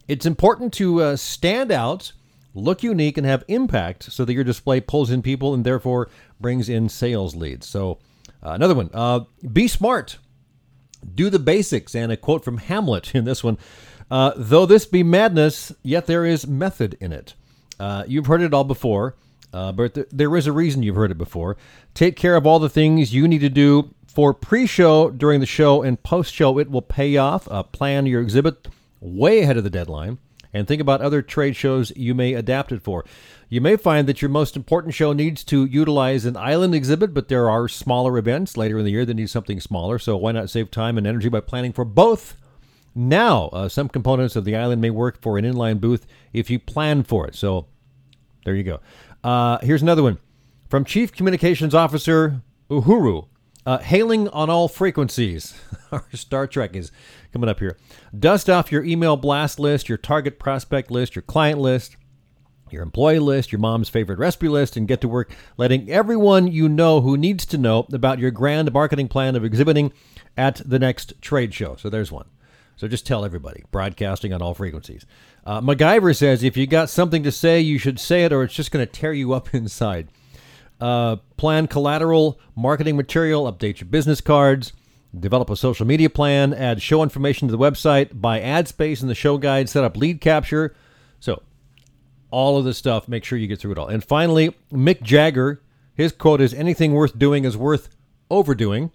It's 0.08 0.26
important 0.26 0.72
to 0.76 1.02
uh, 1.02 1.16
stand 1.18 1.70
out, 1.70 2.14
look 2.54 2.82
unique, 2.82 3.18
and 3.18 3.28
have 3.28 3.44
impact 3.50 4.12
so 4.12 4.24
that 4.24 4.34
your 4.34 4.46
display 4.46 4.80
pulls 4.80 5.12
in 5.12 5.22
people 5.22 5.54
and 5.54 5.66
therefore 5.66 6.10
brings 6.40 6.70
in 6.70 6.88
sales 6.88 7.36
leads. 7.36 7.68
So, 7.68 8.00
uh, 8.42 8.52
another 8.52 8.76
one 8.76 8.90
uh, 8.94 9.22
be 9.52 9.68
smart, 9.68 10.18
do 11.16 11.30
the 11.30 11.40
basics. 11.40 11.96
And 11.96 12.12
a 12.12 12.18
quote 12.18 12.44
from 12.44 12.58
Hamlet 12.58 13.14
in 13.16 13.26
this 13.26 13.44
one 13.44 13.58
uh, 14.10 14.34
Though 14.36 14.66
this 14.66 14.86
be 14.86 15.04
madness, 15.04 15.72
yet 15.84 16.06
there 16.06 16.26
is 16.26 16.46
method 16.46 16.98
in 17.00 17.12
it. 17.14 17.34
Uh, 17.80 18.04
you've 18.08 18.28
heard 18.28 18.42
it 18.42 18.54
all 18.54 18.64
before, 18.64 19.16
uh, 19.54 19.72
but 19.72 19.96
th- 19.96 20.08
there 20.12 20.36
is 20.36 20.46
a 20.46 20.52
reason 20.52 20.84
you've 20.84 20.96
heard 20.96 21.12
it 21.12 21.18
before. 21.18 21.58
Take 21.96 22.16
care 22.16 22.36
of 22.36 22.46
all 22.46 22.60
the 22.60 22.70
things 22.70 23.14
you 23.14 23.28
need 23.28 23.40
to 23.40 23.50
do 23.50 23.94
for 24.06 24.34
pre 24.34 24.68
show, 24.68 25.10
during 25.10 25.40
the 25.40 25.46
show, 25.46 25.82
and 25.82 26.02
post 26.04 26.34
show. 26.34 26.60
It 26.60 26.70
will 26.70 26.82
pay 26.82 27.18
off. 27.18 27.48
Uh, 27.50 27.64
plan 27.64 28.06
your 28.06 28.22
exhibit 28.22 28.68
way 29.00 29.42
ahead 29.42 29.58
of 29.58 29.64
the 29.64 29.70
deadline 29.70 30.20
and 30.54 30.68
think 30.68 30.82
about 30.82 31.02
other 31.02 31.22
trade 31.22 31.56
shows 31.56 31.92
you 31.96 32.14
may 32.14 32.34
adapt 32.34 32.72
it 32.72 32.82
for. 32.82 33.06
You 33.50 33.62
may 33.62 33.76
find 33.76 34.08
that 34.08 34.22
your 34.22 34.30
most 34.30 34.56
important 34.56 34.94
show 34.94 35.14
needs 35.14 35.44
to 35.46 35.66
utilize 35.66 36.26
an 36.26 36.38
island 36.38 36.74
exhibit, 36.74 37.14
but 37.14 37.28
there 37.28 37.50
are 37.50 37.68
smaller 37.68 38.18
events 38.18 38.58
later 38.58 38.80
in 38.80 38.86
the 38.86 38.92
year 38.92 39.06
that 39.06 39.14
need 39.14 39.30
something 39.30 39.60
smaller. 39.60 40.00
So 40.00 40.16
why 40.18 40.32
not 40.32 40.50
save 40.50 40.72
time 40.72 40.98
and 40.98 41.06
energy 41.06 41.30
by 41.30 41.42
planning 41.42 41.74
for 41.74 41.86
both 41.86 42.38
now, 42.94 43.48
uh, 43.48 43.70
some 43.70 43.88
components 43.88 44.36
of 44.36 44.46
the 44.46 44.56
island 44.56 44.82
may 44.82 44.90
work 44.90 45.22
for 45.22 45.38
an 45.38 45.46
inline 45.46 45.80
booth 45.80 46.06
if 46.34 46.50
you 46.50 46.60
plan 46.60 47.04
for 47.04 47.28
it. 47.28 47.36
So 47.36 47.68
there 48.44 48.56
you 48.56 48.64
go. 48.64 48.80
Uh, 49.24 49.60
here's 49.62 49.82
another 49.82 50.04
one 50.04 50.18
from 50.70 50.84
Chief 50.84 51.12
Communications 51.12 51.74
Officer 51.74 52.42
Uhura. 52.70 53.28
Uh, 53.66 53.78
hailing 53.78 54.28
on 54.30 54.50
all 54.50 54.68
frequencies. 54.68 55.60
Our 55.92 56.04
Star 56.14 56.48
Trek 56.48 56.76
is 56.76 56.92
coming 57.32 57.50
up 57.50 57.60
here. 57.60 57.78
Dust 58.18 58.50
off 58.50 58.72
your 58.72 58.84
email 58.84 59.18
blast 59.18 59.60
list, 59.60 59.88
your 59.88 59.98
target 59.98 60.40
prospect 60.40 60.90
list, 60.90 61.16
your 61.16 61.22
client 61.22 61.60
list, 61.60 61.96
your 62.72 62.82
employee 62.82 63.20
list, 63.20 63.52
your 63.52 63.60
mom's 63.60 63.90
favorite 63.90 64.20
recipe 64.20 64.48
list, 64.48 64.78
and 64.78 64.88
get 64.88 65.02
to 65.02 65.08
work 65.08 65.32
letting 65.58 65.90
everyone 65.90 66.48
you 66.48 66.70
know 66.70 67.02
who 67.02 67.18
needs 67.18 67.46
to 67.48 67.58
know 67.58 67.86
about 67.92 68.20
your 68.20 68.32
grand 68.32 68.72
marketing 68.74 69.08
plan 69.08 69.36
of 69.36 69.44
exhibiting 69.44 69.92
at 70.38 70.62
the 70.66 70.80
next 70.80 71.22
trade 71.22 71.54
show. 71.54 71.76
So 71.76 71.90
there's 71.90 72.12
one. 72.12 72.28
So 72.78 72.88
just 72.88 73.06
tell 73.06 73.24
everybody, 73.26 73.64
broadcasting 73.72 74.34
on 74.34 74.42
all 74.42 74.56
frequencies. 74.56 75.06
Uh, 75.46 75.62
MacGyver 75.62 76.16
says 76.16 76.44
if 76.44 76.58
you 76.58 76.66
got 76.66 76.90
something 76.90 77.22
to 77.24 77.32
say, 77.32 77.60
you 77.60 77.78
should 77.78 78.00
say 78.00 78.24
it, 78.24 78.34
or 78.34 78.44
it's 78.44 78.56
just 78.56 78.72
going 78.72 78.86
to 78.86 78.92
tear 78.92 79.14
you 79.14 79.34
up 79.34 79.54
inside. 79.54 80.08
Uh, 80.82 81.18
plan 81.38 81.68
collateral, 81.68 82.40
marketing 82.56 82.98
material, 82.98 83.52
update 83.52 83.80
your 83.80 83.88
business 83.88 84.20
cards, 84.20 84.74
develop 85.18 85.50
a 85.52 85.56
social 85.56 85.86
media 85.86 86.10
plan, 86.10 86.56
add 86.56 86.82
show 86.82 87.04
information 87.04 87.48
to 87.48 87.52
the 87.52 87.58
website, 87.58 88.20
buy 88.20 88.42
ad 88.42 88.68
space 88.68 89.02
in 89.02 89.08
the 89.08 89.14
show 89.14 89.38
guide, 89.38 89.70
set 89.70 89.84
up 89.84 89.96
lead 89.96 90.20
capture. 90.22 90.76
So, 91.20 91.44
all 92.32 92.58
of 92.58 92.66
this 92.66 92.80
stuff, 92.80 93.08
make 93.08 93.24
sure 93.24 93.38
you 93.38 93.46
get 93.46 93.60
through 93.60 93.74
it 93.74 93.78
all. 93.78 93.90
And 93.90 94.04
finally, 94.04 94.56
Mick 94.72 95.04
Jagger, 95.04 95.62
his 95.94 96.12
quote 96.12 96.42
is 96.42 96.52
anything 96.52 96.94
worth 96.94 97.20
doing 97.20 97.46
is 97.46 97.56
worth 97.56 97.90
overdoing. 98.32 98.90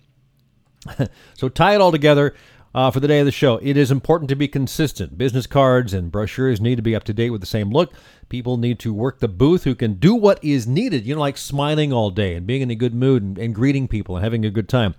so, 1.34 1.48
tie 1.48 1.76
it 1.76 1.80
all 1.80 1.92
together 1.92 2.34
uh, 2.76 2.90
for 2.90 3.00
the 3.00 3.08
day 3.08 3.20
of 3.20 3.24
the 3.24 3.32
show. 3.32 3.58
It 3.62 3.78
is 3.78 3.90
important 3.90 4.28
to 4.28 4.36
be 4.36 4.46
consistent. 4.46 5.16
Business 5.16 5.46
cards 5.46 5.94
and 5.94 6.12
brochures 6.12 6.60
need 6.60 6.76
to 6.76 6.82
be 6.82 6.94
up 6.94 7.04
to 7.04 7.14
date 7.14 7.30
with 7.30 7.40
the 7.40 7.46
same 7.46 7.72
look. 7.72 7.94
People 8.28 8.58
need 8.58 8.78
to 8.80 8.92
work 8.92 9.18
the 9.18 9.28
booth 9.28 9.64
who 9.64 9.74
can 9.74 9.94
do 9.94 10.14
what 10.14 10.44
is 10.44 10.66
needed, 10.66 11.06
you 11.06 11.14
know, 11.14 11.20
like 11.22 11.38
smiling 11.38 11.90
all 11.90 12.10
day 12.10 12.34
and 12.34 12.46
being 12.46 12.60
in 12.60 12.70
a 12.70 12.74
good 12.74 12.94
mood 12.94 13.22
and, 13.22 13.38
and 13.38 13.54
greeting 13.54 13.88
people 13.88 14.14
and 14.14 14.22
having 14.22 14.44
a 14.44 14.50
good 14.50 14.68
time. 14.68 14.94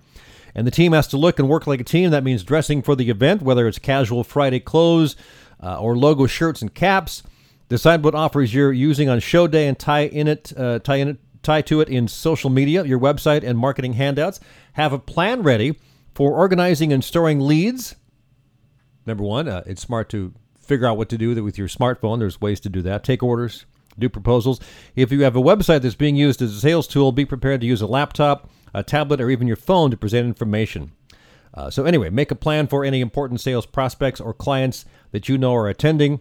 And 0.56 0.66
the 0.66 0.72
team 0.72 0.92
has 0.92 1.06
to 1.08 1.16
look 1.16 1.38
and 1.38 1.48
work 1.48 1.68
like 1.68 1.80
a 1.80 1.84
team. 1.84 2.10
That 2.10 2.24
means 2.24 2.42
dressing 2.42 2.82
for 2.82 2.96
the 2.96 3.10
event, 3.10 3.42
whether 3.42 3.68
it's 3.68 3.78
casual 3.78 4.24
Friday 4.24 4.58
clothes 4.58 5.14
uh, 5.62 5.78
or 5.78 5.96
logo 5.96 6.26
shirts 6.26 6.60
and 6.60 6.74
caps. 6.74 7.22
Decide 7.68 8.02
what 8.02 8.14
offers 8.16 8.52
you're 8.52 8.72
using 8.72 9.08
on 9.08 9.20
show 9.20 9.46
day 9.46 9.68
and 9.68 9.78
tie 9.78 10.06
in 10.06 10.26
it, 10.26 10.52
uh, 10.56 10.80
tie 10.80 10.96
in 10.96 11.08
it, 11.08 11.18
tie 11.44 11.62
to 11.62 11.80
it 11.80 11.88
in 11.88 12.08
social 12.08 12.50
media, 12.50 12.84
your 12.84 12.98
website, 12.98 13.44
and 13.44 13.56
marketing 13.56 13.92
handouts. 13.92 14.40
Have 14.72 14.92
a 14.92 14.98
plan 14.98 15.44
ready 15.44 15.76
for 16.14 16.32
organizing 16.32 16.92
and 16.92 17.04
storing 17.04 17.40
leads. 17.40 17.96
Number 19.06 19.24
one, 19.24 19.48
uh, 19.48 19.62
it's 19.66 19.82
smart 19.82 20.08
to 20.10 20.34
figure 20.60 20.86
out 20.86 20.98
what 20.98 21.08
to 21.08 21.18
do 21.18 21.42
with 21.42 21.56
your 21.56 21.68
smartphone. 21.68 22.18
There's 22.18 22.40
ways 22.40 22.60
to 22.60 22.68
do 22.68 22.82
that. 22.82 23.02
Take 23.02 23.22
orders, 23.22 23.64
do 23.98 24.08
proposals. 24.08 24.60
If 24.94 25.10
you 25.10 25.22
have 25.22 25.36
a 25.36 25.40
website 25.40 25.82
that's 25.82 25.94
being 25.94 26.16
used 26.16 26.42
as 26.42 26.54
a 26.54 26.60
sales 26.60 26.86
tool, 26.86 27.12
be 27.12 27.24
prepared 27.24 27.62
to 27.62 27.66
use 27.66 27.80
a 27.80 27.86
laptop, 27.86 28.50
a 28.74 28.82
tablet, 28.82 29.20
or 29.20 29.30
even 29.30 29.46
your 29.46 29.56
phone 29.56 29.90
to 29.90 29.96
present 29.96 30.26
information. 30.26 30.92
Uh, 31.54 31.70
so, 31.70 31.84
anyway, 31.84 32.10
make 32.10 32.30
a 32.30 32.36
plan 32.36 32.66
for 32.66 32.84
any 32.84 33.00
important 33.00 33.40
sales 33.40 33.64
prospects 33.64 34.20
or 34.20 34.34
clients 34.34 34.84
that 35.12 35.28
you 35.28 35.38
know 35.38 35.54
are 35.54 35.68
attending. 35.68 36.20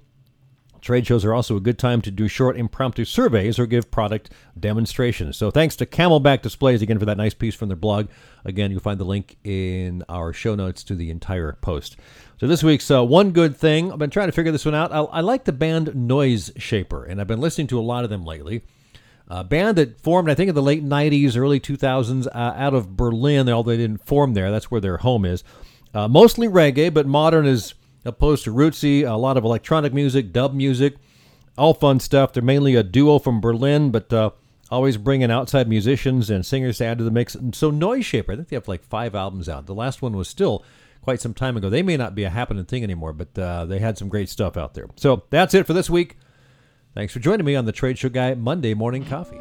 Trade 0.81 1.07
shows 1.07 1.25
are 1.25 1.33
also 1.33 1.57
a 1.57 1.61
good 1.61 1.79
time 1.79 2.01
to 2.01 2.11
do 2.11 2.27
short 2.27 2.57
impromptu 2.57 3.05
surveys 3.05 3.59
or 3.59 3.65
give 3.65 3.91
product 3.91 4.29
demonstrations. 4.59 5.37
So 5.37 5.51
thanks 5.51 5.75
to 5.77 5.85
Camelback 5.85 6.41
Displays 6.41 6.81
again 6.81 6.99
for 6.99 7.05
that 7.05 7.17
nice 7.17 7.33
piece 7.33 7.55
from 7.55 7.69
their 7.69 7.77
blog. 7.77 8.07
Again, 8.45 8.71
you'll 8.71 8.79
find 8.79 8.99
the 8.99 9.05
link 9.05 9.37
in 9.43 10.03
our 10.07 10.33
show 10.33 10.55
notes 10.55 10.83
to 10.85 10.95
the 10.95 11.09
entire 11.09 11.53
post. 11.53 11.97
So 12.39 12.47
this 12.47 12.63
week's 12.63 12.89
uh, 12.91 13.03
one 13.03 13.31
good 13.31 13.57
thing, 13.57 13.91
I've 13.91 13.99
been 13.99 14.09
trying 14.09 14.27
to 14.27 14.31
figure 14.31 14.51
this 14.51 14.65
one 14.65 14.75
out. 14.75 14.91
I, 14.91 14.99
I 14.99 15.21
like 15.21 15.45
the 15.45 15.51
band 15.51 15.87
Noiseshaper, 15.87 17.09
and 17.09 17.19
I've 17.19 17.27
been 17.27 17.41
listening 17.41 17.67
to 17.67 17.79
a 17.79 17.81
lot 17.81 18.03
of 18.03 18.09
them 18.09 18.23
lately. 18.23 18.63
A 19.29 19.43
band 19.43 19.77
that 19.77 19.99
formed, 19.99 20.29
I 20.29 20.35
think, 20.35 20.47
in 20.49 20.55
the 20.55 20.61
late 20.61 20.85
90s, 20.85 21.35
early 21.35 21.59
2000s, 21.59 22.27
uh, 22.27 22.29
out 22.33 22.73
of 22.73 22.95
Berlin, 22.95 23.49
although 23.49 23.71
they 23.71 23.77
didn't 23.77 24.05
form 24.05 24.33
there. 24.33 24.51
That's 24.51 24.71
where 24.71 24.79
their 24.79 24.97
home 24.97 25.25
is. 25.25 25.43
Uh, 25.93 26.07
mostly 26.07 26.47
reggae, 26.47 26.93
but 26.93 27.07
modern 27.07 27.45
is 27.45 27.73
opposed 28.07 28.43
to 28.45 28.53
rootsy, 28.53 29.07
a 29.07 29.15
lot 29.15 29.37
of 29.37 29.43
electronic 29.43 29.93
music, 29.93 30.31
dub 30.31 30.53
music, 30.53 30.95
all 31.57 31.73
fun 31.73 31.99
stuff. 31.99 32.33
They're 32.33 32.43
mainly 32.43 32.75
a 32.75 32.83
duo 32.83 33.19
from 33.19 33.41
Berlin, 33.41 33.91
but 33.91 34.11
uh, 34.13 34.31
always 34.71 34.97
bringing 34.97 35.31
outside 35.31 35.67
musicians 35.67 36.29
and 36.29 36.45
singers 36.45 36.77
to 36.77 36.85
add 36.85 36.97
to 36.97 37.03
the 37.03 37.11
mix. 37.11 37.35
And 37.35 37.53
so 37.53 37.71
Noiseshaper, 37.71 38.33
I 38.33 38.35
think 38.35 38.49
they 38.49 38.55
have 38.55 38.67
like 38.67 38.83
five 38.83 39.15
albums 39.15 39.49
out. 39.49 39.65
The 39.65 39.75
last 39.75 40.01
one 40.01 40.15
was 40.15 40.27
still 40.27 40.63
quite 41.01 41.21
some 41.21 41.33
time 41.33 41.57
ago. 41.57 41.69
They 41.69 41.83
may 41.83 41.97
not 41.97 42.15
be 42.15 42.23
a 42.23 42.29
happening 42.29 42.65
thing 42.65 42.83
anymore, 42.83 43.13
but 43.13 43.37
uh, 43.37 43.65
they 43.65 43.79
had 43.79 43.97
some 43.97 44.09
great 44.09 44.29
stuff 44.29 44.57
out 44.57 44.73
there. 44.73 44.87
So 44.95 45.23
that's 45.29 45.53
it 45.53 45.67
for 45.67 45.73
this 45.73 45.89
week. 45.89 46.17
Thanks 46.95 47.13
for 47.13 47.19
joining 47.19 47.45
me 47.45 47.55
on 47.55 47.65
the 47.65 47.71
Trade 47.71 47.97
Show 47.97 48.09
Guy 48.09 48.33
Monday 48.33 48.73
Morning 48.73 49.05
Coffee. 49.05 49.39